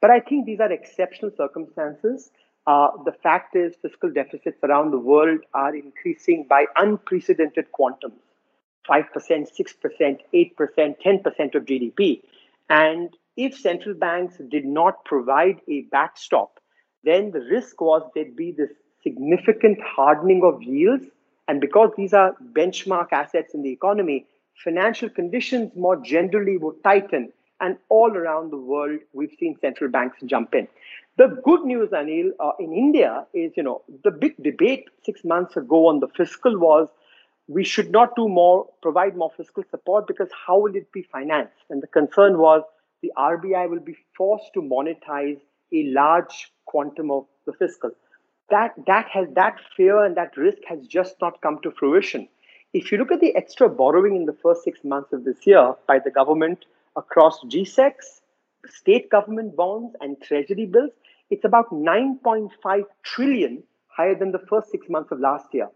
But 0.00 0.10
I 0.10 0.20
think 0.20 0.46
these 0.46 0.60
are 0.60 0.70
exceptional 0.70 1.30
circumstances. 1.36 2.30
Uh, 2.66 2.88
the 3.04 3.12
fact 3.12 3.56
is, 3.56 3.74
fiscal 3.82 4.10
deficits 4.10 4.58
around 4.62 4.92
the 4.92 4.98
world 4.98 5.40
are 5.52 5.74
increasing 5.74 6.46
by 6.48 6.66
unprecedented 6.76 7.66
quantums 7.72 8.20
5%, 8.88 9.06
6%, 9.14 10.18
8%, 10.34 10.96
10% 11.04 11.54
of 11.54 11.64
GDP. 11.64 12.22
And 12.68 13.16
if 13.36 13.56
central 13.56 13.94
banks 13.94 14.36
did 14.50 14.64
not 14.64 15.04
provide 15.04 15.60
a 15.68 15.82
backstop, 15.82 16.58
then 17.04 17.30
the 17.30 17.40
risk 17.40 17.80
was 17.80 18.02
there'd 18.14 18.36
be 18.36 18.52
this 18.52 18.70
significant 19.02 19.78
hardening 19.80 20.42
of 20.44 20.62
yields. 20.62 21.06
And 21.48 21.60
because 21.60 21.90
these 21.96 22.12
are 22.12 22.36
benchmark 22.52 23.08
assets 23.12 23.54
in 23.54 23.62
the 23.62 23.70
economy, 23.70 24.26
financial 24.62 25.08
conditions 25.08 25.72
more 25.76 25.96
generally 25.96 26.56
would 26.56 26.82
tighten. 26.84 27.32
And 27.62 27.78
all 27.88 28.14
around 28.14 28.50
the 28.50 28.58
world, 28.58 28.98
we've 29.12 29.34
seen 29.38 29.56
central 29.60 29.88
banks 29.88 30.18
jump 30.26 30.54
in. 30.54 30.66
The 31.16 31.40
good 31.44 31.64
news, 31.64 31.90
Anil, 31.90 32.30
uh, 32.40 32.52
in 32.58 32.72
India 32.72 33.24
is, 33.32 33.52
you 33.56 33.62
know, 33.62 33.82
the 34.02 34.10
big 34.10 34.36
debate 34.42 34.88
six 35.04 35.22
months 35.24 35.56
ago 35.56 35.86
on 35.86 36.00
the 36.00 36.08
fiscal 36.08 36.58
was 36.58 36.88
we 37.46 37.62
should 37.62 37.92
not 37.92 38.16
do 38.16 38.28
more, 38.28 38.66
provide 38.82 39.16
more 39.16 39.30
fiscal 39.36 39.62
support 39.70 40.08
because 40.08 40.28
how 40.46 40.58
will 40.58 40.74
it 40.74 40.90
be 40.90 41.02
financed? 41.02 41.64
And 41.70 41.82
the 41.82 41.86
concern 41.86 42.38
was 42.38 42.62
the 43.00 43.12
RBI 43.16 43.70
will 43.70 43.80
be 43.80 43.96
forced 44.16 44.52
to 44.54 44.60
monetize 44.60 45.38
a 45.72 45.84
large 45.84 46.52
quantum 46.66 47.10
of 47.12 47.26
the 47.46 47.52
fiscal. 47.52 47.90
That, 48.50 48.74
that, 48.86 49.06
has, 49.10 49.28
that 49.34 49.58
fear 49.76 50.04
and 50.04 50.16
that 50.16 50.36
risk 50.36 50.58
has 50.66 50.86
just 50.86 51.14
not 51.20 51.40
come 51.42 51.60
to 51.62 51.70
fruition. 51.70 52.28
If 52.72 52.90
you 52.90 52.98
look 52.98 53.12
at 53.12 53.20
the 53.20 53.36
extra 53.36 53.68
borrowing 53.68 54.16
in 54.16 54.26
the 54.26 54.36
first 54.42 54.64
six 54.64 54.82
months 54.82 55.12
of 55.12 55.24
this 55.24 55.46
year 55.46 55.74
by 55.86 55.98
the 55.98 56.10
government 56.10 56.64
across 56.96 57.40
GSECs, 57.44 58.20
state 58.66 59.10
government 59.10 59.56
bonds, 59.56 59.94
and 60.00 60.20
treasury 60.20 60.66
bills, 60.66 60.90
it's 61.30 61.44
about 61.44 61.70
9.5 61.70 62.82
trillion 63.02 63.62
higher 63.88 64.14
than 64.14 64.32
the 64.32 64.38
first 64.50 64.70
six 64.70 64.88
months 64.88 65.12
of 65.12 65.20
last 65.20 65.52
year. 65.52 65.68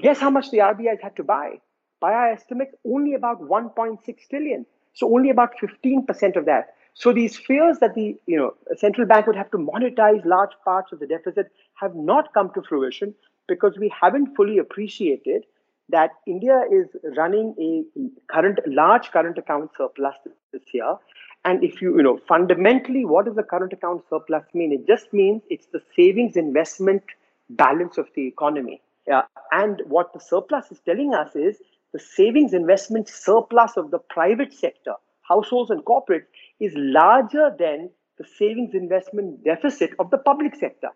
Guess 0.00 0.18
how 0.20 0.30
much 0.30 0.50
the 0.50 0.58
RBI 0.58 0.88
has 0.88 1.00
had 1.02 1.16
to 1.16 1.24
buy? 1.24 1.60
By 2.00 2.12
our 2.12 2.32
estimates, 2.32 2.74
only 2.84 3.14
about 3.14 3.40
1.6 3.40 3.98
trillion. 4.28 4.66
So 4.94 5.12
only 5.12 5.30
about 5.30 5.54
15% 5.58 6.36
of 6.36 6.44
that. 6.46 6.74
So 6.94 7.12
these 7.12 7.36
fears 7.36 7.78
that 7.80 7.94
the 7.94 8.16
you 8.26 8.36
know 8.36 8.54
central 8.76 9.06
bank 9.06 9.26
would 9.26 9.36
have 9.36 9.50
to 9.50 9.58
monetize 9.58 10.24
large 10.24 10.52
parts 10.64 10.92
of 10.92 11.00
the 11.00 11.06
deficit 11.06 11.50
have 11.74 11.94
not 11.94 12.32
come 12.32 12.50
to 12.54 12.62
fruition 12.62 13.14
because 13.48 13.76
we 13.78 13.88
haven't 14.00 14.34
fully 14.36 14.58
appreciated 14.58 15.44
that 15.90 16.10
India 16.26 16.62
is 16.70 16.86
running 17.16 17.54
a 17.58 18.32
current 18.32 18.58
large 18.66 19.10
current 19.10 19.38
account 19.38 19.70
surplus 19.76 20.14
this 20.52 20.62
year. 20.72 20.96
And 21.44 21.62
if 21.62 21.82
you, 21.82 21.96
you 21.96 22.02
know, 22.02 22.18
fundamentally, 22.26 23.04
what 23.04 23.26
does 23.26 23.34
the 23.34 23.42
current 23.42 23.72
account 23.72 24.02
surplus 24.08 24.44
mean? 24.54 24.72
It 24.72 24.86
just 24.86 25.12
means 25.12 25.42
it's 25.50 25.66
the 25.72 25.82
savings 25.94 26.36
investment 26.36 27.02
balance 27.50 27.98
of 27.98 28.08
the 28.14 28.26
economy. 28.26 28.80
Uh, 29.12 29.22
and 29.52 29.82
what 29.86 30.12
the 30.14 30.20
surplus 30.20 30.70
is 30.70 30.80
telling 30.86 31.12
us 31.12 31.36
is 31.36 31.58
the 31.92 31.98
savings 31.98 32.54
investment 32.54 33.08
surplus 33.08 33.76
of 33.76 33.90
the 33.90 33.98
private 33.98 34.54
sector, 34.54 34.94
households 35.22 35.70
and 35.70 35.84
corporates, 35.84 36.24
is 36.60 36.72
larger 36.76 37.54
than 37.58 37.90
the 38.18 38.24
savings 38.38 38.74
investment 38.74 39.44
deficit 39.44 39.90
of 39.98 40.10
the 40.10 40.18
public 40.18 40.54
sector. 40.54 40.88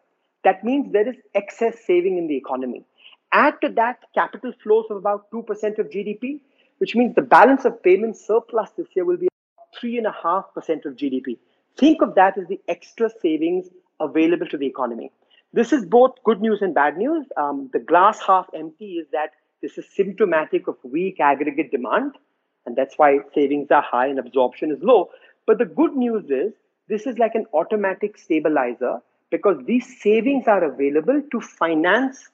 That 0.44 0.64
means 0.64 0.92
there 0.92 1.08
is 1.08 1.16
excess 1.34 1.76
saving 1.86 2.16
in 2.16 2.26
the 2.26 2.36
economy. 2.36 2.84
Add 3.32 3.54
to 3.62 3.68
that 3.70 4.00
capital 4.14 4.52
flows 4.62 4.86
of 4.90 4.96
about 4.96 5.30
2% 5.30 5.78
of 5.78 5.90
GDP, 5.90 6.40
which 6.78 6.94
means 6.94 7.14
the 7.14 7.22
balance 7.22 7.64
of 7.64 7.82
payments 7.82 8.26
surplus 8.26 8.70
this 8.76 8.86
year 8.94 9.04
will 9.04 9.16
be 9.16 9.28
3.5% 9.82 10.86
of 10.86 10.96
GDP. 10.96 11.38
Think 11.76 12.02
of 12.02 12.14
that 12.14 12.38
as 12.38 12.48
the 12.48 12.60
extra 12.68 13.10
savings 13.22 13.68
available 14.00 14.46
to 14.46 14.56
the 14.56 14.66
economy. 14.66 15.12
This 15.52 15.72
is 15.72 15.84
both 15.84 16.22
good 16.24 16.40
news 16.40 16.62
and 16.62 16.74
bad 16.74 16.96
news. 16.96 17.26
Um, 17.36 17.70
the 17.72 17.78
glass 17.78 18.20
half 18.20 18.48
empty 18.54 18.94
is 18.94 19.06
that 19.12 19.30
this 19.62 19.78
is 19.78 19.86
symptomatic 19.94 20.68
of 20.68 20.76
weak 20.82 21.20
aggregate 21.20 21.70
demand, 21.70 22.16
and 22.66 22.76
that's 22.76 22.96
why 22.96 23.18
savings 23.34 23.70
are 23.70 23.82
high 23.82 24.08
and 24.08 24.18
absorption 24.18 24.70
is 24.70 24.78
low. 24.82 25.10
But 25.46 25.58
the 25.58 25.64
good 25.64 25.96
news 25.96 26.24
is 26.30 26.52
this 26.88 27.06
is 27.06 27.18
like 27.18 27.34
an 27.34 27.46
automatic 27.54 28.18
stabilizer 28.18 28.98
because 29.30 29.56
these 29.66 30.00
savings 30.00 30.46
are 30.46 30.64
available 30.64 31.22
to 31.30 31.40
finance 31.40 32.28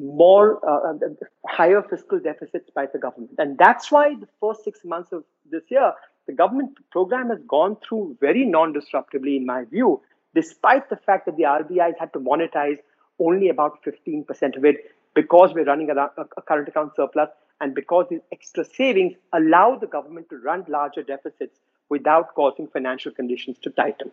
more 0.00 0.58
uh, 0.68 0.92
uh 0.92 1.08
higher 1.46 1.82
fiscal 1.82 2.18
deficits 2.18 2.70
by 2.74 2.86
the 2.92 2.98
government. 2.98 3.32
And 3.38 3.56
that's 3.58 3.90
why 3.92 4.14
the 4.14 4.28
first 4.40 4.64
six 4.64 4.84
months 4.84 5.12
of 5.12 5.24
this 5.50 5.62
year, 5.68 5.92
the 6.26 6.32
government 6.32 6.78
program 6.90 7.28
has 7.30 7.38
gone 7.46 7.76
through 7.86 8.16
very 8.20 8.44
non 8.44 8.74
disruptively, 8.74 9.36
in 9.36 9.46
my 9.46 9.64
view, 9.64 10.00
despite 10.34 10.88
the 10.90 10.96
fact 10.96 11.26
that 11.26 11.36
the 11.36 11.44
RBI 11.44 11.86
has 11.86 11.94
had 11.98 12.12
to 12.14 12.18
monetize 12.18 12.78
only 13.20 13.48
about 13.48 13.84
15% 13.84 14.56
of 14.56 14.64
it 14.64 14.76
because 15.14 15.52
we're 15.54 15.64
running 15.64 15.90
a, 15.90 15.94
a 15.94 16.42
current 16.42 16.68
account 16.68 16.92
surplus 16.96 17.28
and 17.60 17.74
because 17.74 18.06
these 18.10 18.20
extra 18.32 18.64
savings 18.64 19.14
allow 19.32 19.76
the 19.76 19.86
government 19.86 20.28
to 20.28 20.36
run 20.38 20.64
larger 20.68 21.02
deficits 21.02 21.60
without 21.88 22.34
causing 22.34 22.66
financial 22.66 23.12
conditions 23.12 23.56
to 23.62 23.70
tighten. 23.70 24.10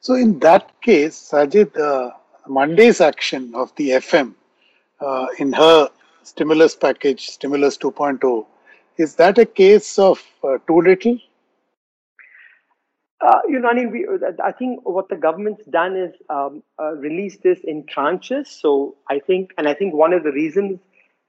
So, 0.00 0.14
in 0.14 0.38
that 0.40 0.80
case, 0.80 1.16
Sajid, 1.32 1.76
uh, 1.76 2.10
Monday's 2.48 3.00
action 3.00 3.52
of 3.54 3.74
the 3.76 3.90
FM 3.90 4.34
uh, 5.00 5.26
in 5.38 5.52
her 5.52 5.88
stimulus 6.22 6.74
package, 6.74 7.28
Stimulus 7.28 7.78
2.0, 7.78 8.46
is 8.96 9.14
that 9.14 9.38
a 9.38 9.46
case 9.46 9.98
of 9.98 10.22
uh, 10.42 10.58
too 10.66 10.80
little? 10.80 11.18
Uh, 13.20 13.40
you 13.48 13.58
know, 13.58 13.68
I 13.68 13.74
mean, 13.74 13.90
we, 13.90 14.06
I 14.44 14.52
think 14.52 14.80
what 14.88 15.08
the 15.08 15.16
government's 15.16 15.64
done 15.66 15.96
is 15.96 16.14
um, 16.30 16.62
uh, 16.80 16.92
release 16.92 17.36
this 17.42 17.58
in 17.64 17.84
tranches. 17.84 18.46
So 18.46 18.96
I 19.10 19.18
think, 19.18 19.52
and 19.58 19.68
I 19.68 19.74
think 19.74 19.94
one 19.94 20.12
of 20.12 20.22
the 20.22 20.30
reasons 20.30 20.78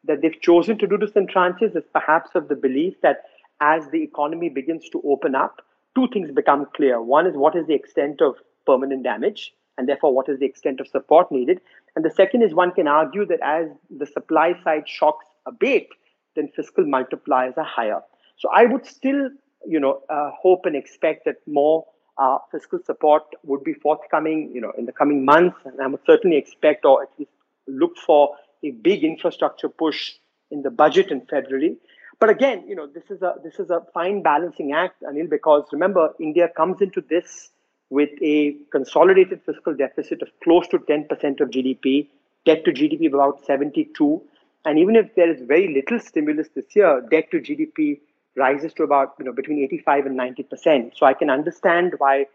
that 0.04 0.22
they've 0.22 0.40
chosen 0.42 0.78
to 0.78 0.88
do 0.88 0.98
this 0.98 1.12
in 1.12 1.28
tranches 1.28 1.76
is 1.76 1.84
perhaps 1.94 2.32
of 2.36 2.48
the 2.48 2.56
belief 2.56 2.94
that 3.02 3.24
as 3.62 3.88
the 3.92 4.02
economy 4.04 4.50
begins 4.50 4.88
to 4.90 5.02
open 5.06 5.36
up, 5.36 5.62
two 5.96 6.08
things 6.14 6.32
become 6.32 6.68
clear. 6.76 7.02
One 7.02 7.26
is 7.26 7.36
what 7.36 7.56
is 7.56 7.66
the 7.68 7.74
extent 7.74 8.22
of 8.22 8.36
permanent 8.66 9.04
damage, 9.04 9.54
and 9.80 9.90
therefore 9.90 10.14
what 10.14 10.30
is 10.30 10.38
the 10.38 10.46
extent 10.46 10.80
of 10.80 10.88
support 10.88 11.32
needed. 11.32 11.60
And 11.96 12.06
the 12.06 12.12
second 12.12 12.44
is 12.44 12.54
one 12.54 12.72
can 12.72 12.88
argue 12.88 13.26
that 13.26 13.40
as 13.42 13.68
the 13.90 14.06
supply 14.06 14.54
side 14.64 14.88
shocks 14.88 15.26
abate, 15.48 15.90
then 16.36 16.50
fiscal 16.56 16.84
multipliers 16.84 17.58
are 17.58 17.64
higher. 17.64 18.02
So 18.38 18.50
I 18.54 18.66
would 18.66 18.86
still 18.86 19.30
you 19.66 19.80
know, 19.80 20.02
uh, 20.10 20.32
hope 20.40 20.66
and 20.66 20.76
expect 20.76 21.26
that 21.26 21.36
more 21.48 21.86
uh, 22.18 22.38
fiscal 22.52 22.80
support 22.86 23.24
would 23.44 23.64
be 23.64 23.74
forthcoming, 23.74 24.52
you 24.54 24.62
know, 24.62 24.72
in 24.78 24.86
the 24.86 24.92
coming 24.92 25.26
months, 25.26 25.58
and 25.66 25.80
I 25.82 25.88
would 25.88 26.02
certainly 26.06 26.38
expect 26.38 26.86
or 26.86 27.04
at 27.04 27.10
least 27.18 27.32
look 27.68 27.98
for 27.98 28.36
a 28.64 28.72
big 28.72 29.04
infrastructure 29.04 29.70
push 29.70 30.14
in 30.52 30.62
the 30.64 30.70
budget 30.70 31.12
in 31.12 31.22
February. 31.22 31.78
But 32.20 32.30
again, 32.30 32.66
you 32.68 32.76
know, 32.76 32.88
this 32.88 33.10
is 33.10 33.22
a 33.22 33.36
this 33.44 33.60
is 33.60 33.70
a 33.70 33.82
fine 33.94 34.22
balancing 34.22 34.74
act, 34.74 35.02
Anil, 35.04 35.30
because 35.30 35.64
remember, 35.72 36.14
India 36.20 36.50
comes 36.50 36.82
into 36.82 37.02
this 37.10 37.52
with 37.90 38.10
a 38.22 38.56
consolidated 38.72 39.42
fiscal 39.46 39.74
deficit 39.76 40.22
of 40.22 40.30
close 40.44 40.68
to 40.68 40.80
10% 40.80 41.10
of 41.42 41.50
GDP, 41.50 42.08
debt 42.46 42.64
to 42.66 42.72
GDP 42.72 43.08
of 43.08 43.14
about 43.14 43.46
72. 43.46 44.22
And 44.66 44.78
even 44.78 44.96
if 44.96 45.16
there 45.16 45.30
is 45.30 45.42
very 45.42 45.74
little 45.74 46.00
stimulus 46.00 46.50
this 46.54 46.76
year, 46.76 47.02
debt 47.10 47.32
to 47.32 47.40
GDP 47.40 48.00
rises 48.36 48.74
to 48.74 48.84
about 48.84 49.16
you 49.20 49.26
know 49.26 49.34
between 49.34 49.64
85 49.64 50.06
and 50.08 50.16
90 50.16 50.44
percent. 50.44 50.94
So 50.96 51.06
I 51.06 51.14
can 51.14 51.30
understand 51.30 51.94
why 51.98 52.26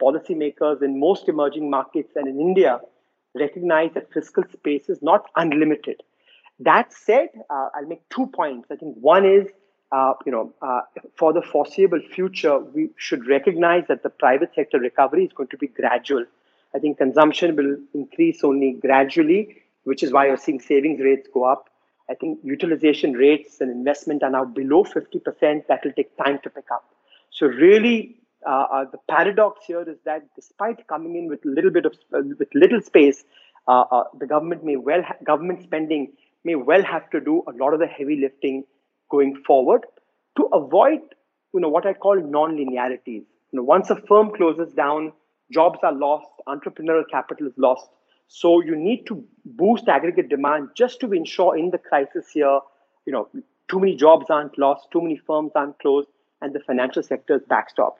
policymakers 0.00 0.82
in 0.82 1.00
most 1.00 1.28
emerging 1.28 1.70
markets 1.70 2.12
and 2.16 2.28
in 2.28 2.40
India 2.40 2.80
recognize 3.34 3.90
that 3.94 4.12
fiscal 4.12 4.44
space 4.52 4.88
is 4.88 5.02
not 5.02 5.26
unlimited. 5.36 6.02
That 6.60 6.92
said, 6.92 7.28
uh, 7.50 7.68
I'll 7.74 7.86
make 7.86 8.08
two 8.08 8.26
points. 8.28 8.68
I 8.70 8.76
think 8.76 8.96
one 8.96 9.26
is 9.26 9.46
uh, 9.92 10.14
you 10.24 10.32
know, 10.32 10.52
uh, 10.62 10.80
for 11.16 11.32
the 11.32 11.42
foreseeable 11.42 12.00
future, 12.12 12.58
we 12.58 12.90
should 12.96 13.26
recognize 13.26 13.84
that 13.88 14.02
the 14.02 14.10
private 14.10 14.52
sector 14.54 14.78
recovery 14.78 15.24
is 15.24 15.32
going 15.32 15.48
to 15.48 15.56
be 15.56 15.68
gradual. 15.68 16.24
I 16.74 16.78
think 16.78 16.98
consumption 16.98 17.54
will 17.56 17.76
increase 17.94 18.42
only 18.42 18.72
gradually, 18.72 19.62
which 19.84 20.02
is 20.02 20.12
why 20.12 20.26
you're 20.26 20.36
seeing 20.36 20.60
savings 20.60 21.00
rates 21.00 21.28
go 21.32 21.44
up. 21.44 21.70
I 22.10 22.14
think 22.14 22.40
utilization 22.42 23.12
rates 23.12 23.60
and 23.60 23.70
investment 23.70 24.22
are 24.22 24.30
now 24.30 24.44
below 24.44 24.84
50%. 24.84 25.66
That 25.68 25.84
will 25.84 25.92
take 25.92 26.16
time 26.16 26.40
to 26.42 26.50
pick 26.50 26.66
up. 26.72 26.84
So 27.30 27.46
really, 27.46 28.16
uh, 28.46 28.66
uh, 28.72 28.84
the 28.90 28.98
paradox 29.08 29.64
here 29.66 29.82
is 29.82 29.98
that 30.04 30.22
despite 30.34 30.86
coming 30.86 31.16
in 31.16 31.28
with 31.28 31.44
a 31.44 31.48
little 31.48 31.70
bit 31.70 31.86
of 31.86 31.94
uh, 32.14 32.20
with 32.38 32.48
little 32.54 32.80
space, 32.80 33.24
the 33.66 34.26
government 34.28 34.64
may 34.64 34.76
well 34.76 35.02
ha- 35.02 35.16
government 35.24 35.62
spending 35.62 36.12
may 36.44 36.54
well 36.54 36.82
have 36.82 37.10
to 37.10 37.20
do 37.20 37.42
a 37.48 37.52
lot 37.52 37.74
of 37.74 37.80
the 37.80 37.86
heavy 37.86 38.16
lifting 38.16 38.64
going 39.10 39.42
forward 39.46 39.82
to 40.36 40.44
avoid 40.52 41.00
you 41.56 41.60
know 41.60 41.70
what 41.70 41.86
I 41.86 41.94
call 41.94 42.20
non-linearities. 42.20 43.22
You 43.50 43.56
know, 43.56 43.62
once 43.62 43.88
a 43.88 43.96
firm 43.96 44.30
closes 44.36 44.74
down, 44.74 45.12
jobs 45.50 45.78
are 45.82 45.94
lost, 45.94 46.30
entrepreneurial 46.46 47.08
capital 47.10 47.46
is 47.46 47.54
lost. 47.56 47.88
So 48.28 48.60
you 48.60 48.76
need 48.76 49.06
to 49.06 49.24
boost 49.44 49.88
aggregate 49.88 50.28
demand 50.28 50.68
just 50.76 51.00
to 51.00 51.12
ensure 51.12 51.56
in 51.56 51.70
the 51.70 51.78
crisis 51.78 52.26
here, 52.32 52.60
you 53.06 53.12
know, 53.12 53.28
too 53.70 53.80
many 53.80 53.96
jobs 53.96 54.26
aren't 54.28 54.58
lost, 54.58 54.88
too 54.92 55.00
many 55.00 55.16
firms 55.16 55.52
aren't 55.54 55.78
closed, 55.78 56.08
and 56.42 56.54
the 56.54 56.60
financial 56.60 57.02
sector 57.02 57.36
is 57.36 57.42
backstopped. 57.42 57.98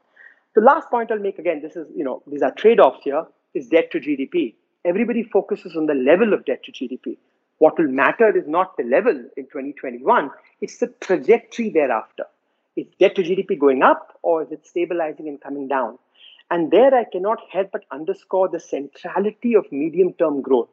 The 0.55 0.61
last 0.61 0.91
point 0.91 1.11
I'll 1.11 1.19
make 1.19 1.39
again, 1.39 1.63
this 1.63 1.77
is, 1.77 1.87
you 1.97 2.05
know, 2.05 2.23
these 2.27 2.43
are 2.43 2.53
trade-offs 2.53 3.05
here, 3.05 3.25
is 3.55 3.69
debt 3.69 3.91
to 3.93 4.01
GDP. 4.01 4.55
Everybody 4.85 5.23
focuses 5.23 5.77
on 5.77 5.87
the 5.87 5.95
level 5.95 6.35
of 6.35 6.45
debt 6.45 6.63
to 6.65 6.73
GDP. 6.73 7.17
What 7.59 7.79
will 7.79 7.89
matter 7.89 8.37
is 8.37 8.47
not 8.47 8.77
the 8.77 8.85
level 8.85 9.17
in 9.37 9.45
2021, 9.45 10.31
it's 10.61 10.79
the 10.79 10.89
trajectory 11.01 11.71
thereafter. 11.71 12.25
Is 12.77 12.87
debt 13.01 13.15
to 13.17 13.23
GDP 13.23 13.59
going 13.59 13.83
up 13.83 14.19
or 14.23 14.43
is 14.43 14.53
it 14.53 14.67
stabilizing 14.67 15.29
and 15.29 15.41
coming 15.41 15.67
down? 15.67 15.99
And 16.51 16.71
there 16.71 16.95
I 16.95 17.05
cannot 17.11 17.39
help 17.51 17.71
but 17.73 17.85
underscore 17.91 18.49
the 18.49 18.61
centrality 18.61 19.55
of 19.55 19.73
medium 19.73 20.13
term 20.13 20.43
growth. 20.43 20.69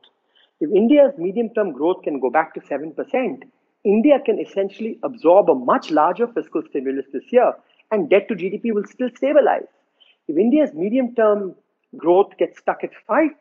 If 0.60 0.70
India's 0.72 1.13
medium 1.18 1.50
term 1.54 1.72
growth 1.72 2.04
can 2.04 2.20
go 2.20 2.30
back 2.30 2.54
to 2.56 2.60
7%, 2.60 3.44
India 3.86 4.20
can 4.25 4.40
essentially 4.40 5.00
absorb 5.04 5.50
a 5.50 5.56
much 5.56 5.90
larger 5.90 6.28
fiscal 6.28 6.62
stimulus 6.70 7.06
this 7.12 7.32
year 7.32 7.54
and 7.92 8.10
debt 8.10 8.28
to 8.28 8.36
GDP 8.36 8.74
will 8.74 8.86
still 8.86 9.10
stabilize. 9.16 9.68
If 10.28 10.38
India's 10.38 10.74
medium 10.74 11.16
term 11.16 11.56
growth 11.98 12.38
gets 12.38 12.60
stuck 12.60 12.84
at 12.84 12.92
5%, 13.10 13.32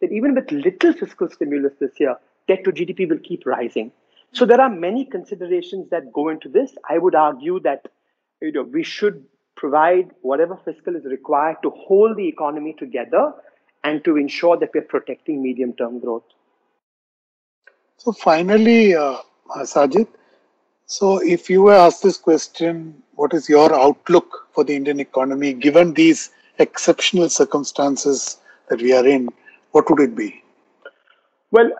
then 0.00 0.12
even 0.12 0.34
with 0.34 0.50
little 0.50 0.92
fiscal 0.92 1.28
stimulus 1.28 1.72
this 1.80 1.98
year, 1.98 2.16
debt 2.48 2.64
to 2.64 2.72
GDP 2.72 3.08
will 3.08 3.18
keep 3.18 3.46
rising. 3.46 3.92
So 4.32 4.44
there 4.44 4.60
are 4.60 4.68
many 4.68 5.04
considerations 5.04 5.90
that 5.90 6.12
go 6.12 6.28
into 6.28 6.48
this. 6.48 6.72
I 6.88 6.98
would 6.98 7.14
argue 7.14 7.60
that 7.60 7.86
you 8.40 8.52
know, 8.52 8.62
we 8.62 8.82
should 8.82 9.24
provide 9.56 10.10
whatever 10.22 10.58
fiscal 10.64 10.96
is 10.96 11.04
required 11.04 11.56
to 11.62 11.70
hold 11.70 12.16
the 12.16 12.26
economy 12.26 12.74
together 12.78 13.32
and 13.84 14.04
to 14.04 14.16
ensure 14.16 14.56
that 14.56 14.70
we're 14.74 14.82
protecting 14.82 15.42
medium 15.42 15.72
term 15.74 16.00
growth. 16.00 16.24
So, 17.96 18.12
finally, 18.12 18.94
uh, 18.94 19.18
Sajid, 19.58 20.08
so 20.86 21.18
if 21.18 21.48
you 21.48 21.62
were 21.62 21.74
asked 21.74 22.02
this 22.02 22.18
question, 22.18 23.02
what 23.14 23.32
is 23.32 23.48
your 23.48 23.74
outlook 23.74 24.48
for 24.52 24.64
the 24.64 24.74
Indian 24.74 25.00
economy 25.00 25.54
given 25.54 25.94
these 25.94 26.30
exceptional 26.58 27.28
circumstances 27.28 28.38
that 28.68 28.82
we 28.82 28.92
are 28.92 29.06
in? 29.06 29.28
What 29.70 29.88
would 29.90 30.00
it 30.00 30.14
be? 30.14 30.43
Well, 31.54 31.70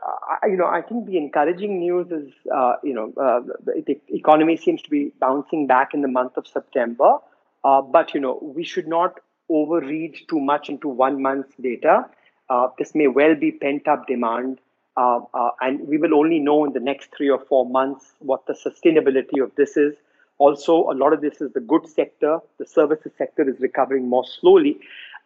I, 0.41 0.47
you 0.47 0.57
know, 0.57 0.67
I 0.67 0.83
think 0.83 1.07
the 1.07 1.17
encouraging 1.17 1.81
news 1.81 2.07
is, 2.13 2.33
uh, 2.55 2.75
you 2.85 2.95
know, 2.95 3.13
uh, 3.21 3.41
the 3.65 4.01
economy 4.11 4.57
seems 4.57 4.81
to 4.83 4.89
be 4.89 5.11
bouncing 5.19 5.67
back 5.67 5.95
in 5.95 6.01
the 6.01 6.07
month 6.07 6.37
of 6.37 6.47
September. 6.47 7.17
Uh, 7.65 7.83
but 7.83 8.15
you 8.15 8.21
know, 8.21 8.39
we 8.41 8.63
should 8.63 8.87
not 8.87 9.19
overread 9.51 10.15
too 10.29 10.39
much 10.39 10.69
into 10.69 10.87
one 10.87 11.21
month's 11.21 11.57
data. 11.61 12.05
Uh, 12.49 12.69
this 12.79 12.95
may 12.95 13.09
well 13.09 13.35
be 13.35 13.51
pent 13.51 13.89
up 13.89 14.07
demand, 14.07 14.61
uh, 14.97 15.19
uh, 15.35 15.51
and 15.61 15.89
we 15.89 15.99
will 15.99 16.15
only 16.15 16.39
know 16.39 16.65
in 16.65 16.73
the 16.73 16.79
next 16.79 17.11
three 17.17 17.29
or 17.29 17.45
four 17.49 17.69
months 17.69 18.13
what 18.21 18.47
the 18.47 18.53
sustainability 18.53 19.43
of 19.43 19.51
this 19.57 19.77
is. 19.77 19.97
Also, 20.39 20.89
a 20.89 20.95
lot 20.95 21.13
of 21.13 21.21
this 21.21 21.41
is 21.41 21.53
the 21.53 21.59
goods 21.59 21.93
sector. 21.93 22.39
The 22.59 22.67
services 22.67 23.11
sector 23.19 23.43
is 23.49 23.59
recovering 23.59 24.09
more 24.09 24.25
slowly. 24.25 24.79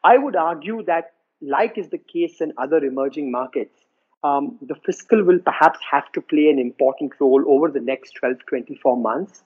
I 0.04 0.16
would 0.16 0.36
argue 0.36 0.82
that, 0.84 1.12
like 1.42 1.76
is 1.76 1.90
the 1.90 1.98
case 1.98 2.40
in 2.40 2.54
other 2.56 2.78
emerging 2.78 3.30
markets, 3.30 3.78
um, 4.24 4.58
the 4.62 4.74
fiscal 4.74 5.22
will 5.22 5.38
perhaps 5.38 5.78
have 5.90 6.10
to 6.12 6.20
play 6.20 6.48
an 6.48 6.58
important 6.58 7.12
role 7.20 7.44
over 7.46 7.70
the 7.70 7.80
next 7.80 8.12
12 8.12 8.38
24 8.48 8.96
months 8.96 9.42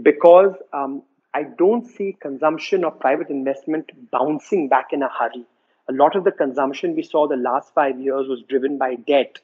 because 0.00 0.54
um, 0.72 1.02
I 1.34 1.44
don't 1.58 1.86
see 1.86 2.16
consumption 2.20 2.84
or 2.84 2.90
private 2.90 3.30
investment 3.30 3.90
bouncing 4.10 4.68
back 4.68 4.88
in 4.92 5.02
a 5.02 5.08
hurry. 5.08 5.44
A 5.88 5.92
lot 5.92 6.14
of 6.14 6.24
the 6.24 6.30
consumption 6.30 6.94
we 6.94 7.02
saw 7.02 7.26
the 7.26 7.36
last 7.36 7.74
five 7.74 7.98
years 7.98 8.28
was 8.28 8.42
driven 8.48 8.78
by 8.78 8.94
debt 8.94 9.38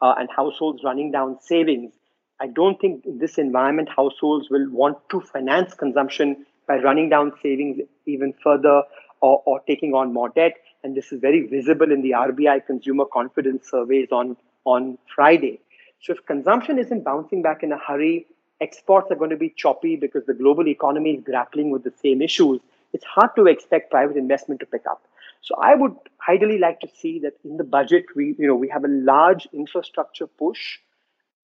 uh, 0.00 0.14
and 0.18 0.28
households 0.34 0.84
running 0.84 1.10
down 1.10 1.38
savings. 1.40 1.92
I 2.40 2.46
don't 2.46 2.80
think 2.80 3.04
in 3.04 3.18
this 3.18 3.38
environment 3.38 3.88
households 3.94 4.48
will 4.50 4.70
want 4.70 4.98
to 5.10 5.20
finance 5.20 5.74
consumption 5.74 6.46
by 6.68 6.76
running 6.76 7.08
down 7.08 7.32
savings 7.42 7.80
even 8.06 8.32
further 8.44 8.82
or, 9.20 9.42
or 9.44 9.60
taking 9.66 9.92
on 9.94 10.12
more 10.12 10.28
debt. 10.30 10.54
And 10.82 10.96
this 10.96 11.12
is 11.12 11.20
very 11.20 11.46
visible 11.46 11.92
in 11.92 12.02
the 12.02 12.12
RBI 12.12 12.66
consumer 12.66 13.04
confidence 13.04 13.70
surveys 13.70 14.08
on, 14.12 14.36
on 14.64 14.98
Friday. 15.14 15.60
So 16.02 16.14
if 16.14 16.24
consumption 16.26 16.78
isn't 16.78 17.04
bouncing 17.04 17.42
back 17.42 17.62
in 17.62 17.72
a 17.72 17.78
hurry, 17.78 18.26
exports 18.60 19.10
are 19.10 19.16
going 19.16 19.30
to 19.30 19.36
be 19.36 19.50
choppy 19.50 19.96
because 19.96 20.24
the 20.26 20.34
global 20.34 20.68
economy 20.68 21.12
is 21.12 21.24
grappling 21.24 21.70
with 21.70 21.84
the 21.84 21.92
same 22.02 22.22
issues, 22.22 22.60
it's 22.92 23.04
hard 23.04 23.30
to 23.36 23.46
expect 23.46 23.90
private 23.90 24.16
investment 24.16 24.60
to 24.60 24.66
pick 24.66 24.86
up. 24.90 25.02
So 25.42 25.54
I 25.56 25.74
would 25.74 25.96
ideally 26.28 26.58
like 26.58 26.80
to 26.80 26.88
see 26.88 27.18
that 27.20 27.34
in 27.44 27.56
the 27.56 27.64
budget 27.64 28.04
we 28.14 28.34
you 28.38 28.46
know 28.46 28.54
we 28.54 28.68
have 28.68 28.84
a 28.84 28.88
large 28.88 29.48
infrastructure 29.52 30.26
push, 30.26 30.78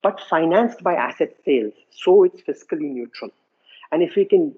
but 0.03 0.21
financed 0.21 0.83
by 0.83 0.95
asset 0.95 1.35
sales, 1.45 1.73
so 1.91 2.25
it's 2.25 2.43
fiscally 2.43 2.91
neutral. 2.91 3.31
And 3.91 4.03
if 4.03 4.17
we 4.17 4.25
can 4.25 4.55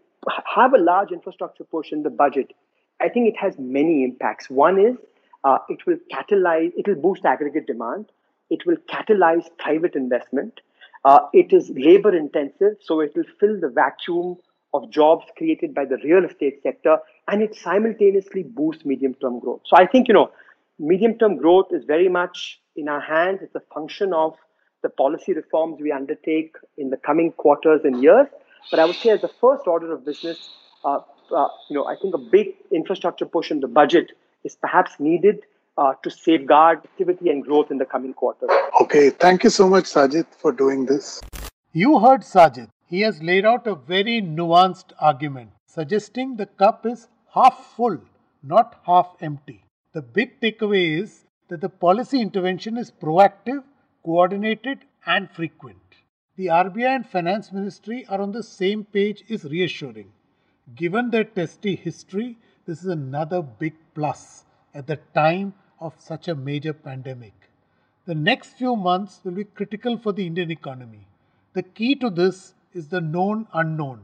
have 0.56 0.74
a 0.74 0.78
large 0.78 1.12
infrastructure 1.12 1.64
push 1.64 1.92
in 1.92 2.02
the 2.02 2.10
budget, 2.10 2.52
I 3.00 3.08
think 3.08 3.28
it 3.28 3.37
has 3.38 3.54
many 3.58 4.04
impacts. 4.04 4.50
One 4.50 4.78
is 4.78 4.96
uh, 5.44 5.58
it 5.68 5.87
will 5.87 5.98
catalyze, 6.12 6.72
it 6.76 6.87
will 6.88 6.96
boost 6.96 7.24
aggregate 7.24 7.66
demand. 7.66 8.06
It 8.50 8.66
will 8.66 8.76
catalyze 8.88 9.46
private 9.58 9.94
investment. 9.94 10.61
Uh, 11.04 11.20
it 11.32 11.52
is 11.52 11.70
labor 11.70 12.14
intensive, 12.14 12.76
so 12.80 13.00
it 13.00 13.12
will 13.14 13.24
fill 13.38 13.61
the 13.61 13.68
vacuum 13.68 14.37
of 14.74 14.90
jobs 14.90 15.26
created 15.37 15.74
by 15.74 15.84
the 15.84 15.96
real 16.04 16.24
estate 16.24 16.61
sector, 16.62 16.98
and 17.28 17.42
it 17.42 17.54
simultaneously 17.54 18.42
boosts 18.42 18.84
medium 18.84 19.14
term 19.14 19.38
growth. 19.38 19.61
So 19.64 19.76
I 19.76 19.87
think, 19.87 20.08
you 20.08 20.14
know, 20.14 20.30
medium 20.78 21.16
term 21.18 21.37
growth 21.37 21.66
is 21.70 21.84
very 21.84 22.08
much 22.08 22.61
in 22.76 22.88
our 22.88 23.00
hands. 23.00 23.40
It's 23.42 23.54
a 23.54 23.62
function 23.72 24.12
of 24.12 24.34
the 24.82 24.88
policy 24.88 25.32
reforms 25.32 25.80
we 25.80 25.92
undertake 25.92 26.54
in 26.76 26.90
the 26.90 26.96
coming 26.96 27.32
quarters 27.32 27.80
and 27.84 28.02
years. 28.02 28.26
But 28.70 28.80
I 28.80 28.84
would 28.84 28.96
say, 28.96 29.11
as 29.11 29.20
the 29.20 29.28
first 29.28 29.66
order 29.66 29.92
of 29.92 30.04
business, 30.04 30.50
uh, 30.84 31.00
uh, 31.32 31.48
you 31.68 31.76
know, 31.76 31.86
I 31.86 31.96
think 31.96 32.14
a 32.14 32.18
big 32.18 32.54
infrastructure 32.72 33.26
push 33.26 33.50
in 33.50 33.60
the 33.60 33.68
budget 33.68 34.12
is 34.44 34.56
perhaps 34.56 34.92
needed 34.98 35.42
uh, 35.76 35.94
to 36.02 36.10
safeguard 36.10 36.78
activity 36.84 37.30
and 37.30 37.42
growth 37.44 37.70
in 37.70 37.78
the 37.78 37.86
coming 37.86 38.14
quarters. 38.14 38.50
Okay, 38.80 39.10
thank 39.10 39.44
you 39.44 39.50
so 39.50 39.68
much, 39.68 39.84
Sajid, 39.84 40.26
for 40.36 40.52
doing 40.52 40.86
this. 40.86 41.20
You 41.72 41.98
heard 42.00 42.22
Sajid. 42.22 42.68
He 42.86 43.02
has 43.02 43.22
laid 43.22 43.44
out 43.44 43.66
a 43.66 43.74
very 43.74 44.22
nuanced 44.22 44.92
argument, 44.98 45.50
suggesting 45.66 46.36
the 46.36 46.46
cup 46.46 46.86
is 46.86 47.08
half 47.34 47.74
full, 47.76 47.98
not 48.42 48.80
half 48.86 49.14
empty. 49.20 49.62
The 49.92 50.02
big 50.02 50.40
takeaway 50.40 51.00
is 51.02 51.24
that 51.48 51.60
the 51.60 51.68
policy 51.68 52.20
intervention 52.20 52.76
is 52.76 52.90
proactive, 52.90 53.62
coordinated, 54.04 54.84
and 55.06 55.30
frequent. 55.30 55.78
The 56.36 56.46
RBI 56.46 56.86
and 56.86 57.06
Finance 57.06 57.52
Ministry 57.52 58.06
are 58.08 58.20
on 58.20 58.32
the 58.32 58.42
same 58.42 58.84
page 58.84 59.24
is 59.28 59.44
reassuring. 59.44 60.12
Given 60.74 61.11
their 61.11 61.24
testy 61.24 61.76
history, 61.76 62.37
this 62.66 62.81
is 62.81 62.88
another 62.88 63.40
big 63.42 63.74
plus 63.94 64.44
at 64.74 64.87
the 64.87 64.96
time 65.14 65.54
of 65.81 65.94
such 65.98 66.28
a 66.28 66.35
major 66.35 66.72
pandemic. 66.72 67.33
The 68.04 68.14
next 68.14 68.59
few 68.59 68.76
months 68.76 69.20
will 69.24 69.33
be 69.33 69.44
critical 69.44 69.96
for 69.98 70.12
the 70.12 70.26
Indian 70.26 70.50
economy. 70.50 71.07
The 71.54 71.62
key 71.62 71.94
to 71.96 72.11
this 72.11 72.54
is 72.72 72.88
the 72.88 73.00
known 73.00 73.46
unknown, 73.52 74.00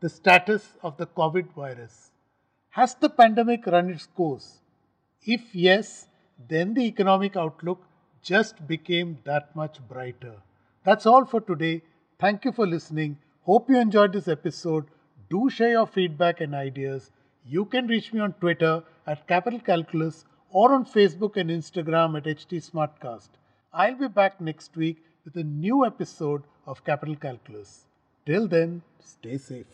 the 0.00 0.08
status 0.08 0.76
of 0.82 0.96
the 0.96 1.06
COVID 1.06 1.52
virus. 1.54 2.10
Has 2.70 2.94
the 2.94 3.10
pandemic 3.10 3.66
run 3.66 3.90
its 3.90 4.06
course? 4.06 4.60
If 5.22 5.54
yes, 5.54 6.08
then 6.48 6.74
the 6.74 6.86
economic 6.86 7.36
outlook 7.36 7.82
just 8.22 8.66
became 8.66 9.18
that 9.24 9.54
much 9.54 9.78
brighter. 9.88 10.34
That's 10.84 11.06
all 11.06 11.24
for 11.24 11.40
today. 11.40 11.82
Thank 12.18 12.44
you 12.44 12.52
for 12.52 12.66
listening. 12.66 13.18
Hope 13.42 13.68
you 13.68 13.78
enjoyed 13.78 14.12
this 14.12 14.28
episode. 14.28 14.86
Do 15.30 15.48
share 15.48 15.70
your 15.70 15.86
feedback 15.86 16.40
and 16.40 16.56
ideas. 16.56 17.12
You 17.46 17.64
can 17.64 17.86
reach 17.86 18.12
me 18.12 18.18
on 18.18 18.32
Twitter 18.34 18.82
at 19.06 19.28
Capital 19.28 19.60
Calculus 19.60 20.24
or 20.50 20.74
on 20.74 20.84
Facebook 20.84 21.36
and 21.36 21.50
Instagram 21.50 22.16
at 22.16 22.24
HT 22.24 22.68
Smartcast. 22.68 23.28
I'll 23.72 23.94
be 23.94 24.08
back 24.08 24.40
next 24.40 24.76
week 24.76 25.04
with 25.24 25.36
a 25.36 25.44
new 25.44 25.86
episode 25.86 26.42
of 26.66 26.84
Capital 26.84 27.14
Calculus. 27.14 27.86
Till 28.26 28.48
then, 28.48 28.82
stay 28.98 29.38
safe. 29.38 29.66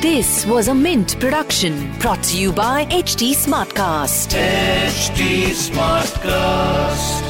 This 0.00 0.46
was 0.46 0.68
a 0.68 0.74
Mint 0.74 1.18
production 1.18 1.92
brought 1.98 2.22
to 2.24 2.38
you 2.40 2.52
by 2.52 2.84
HT 2.86 3.32
Smartcast. 3.34 4.30
HT 4.30 5.50
Smartcast. 5.70 7.29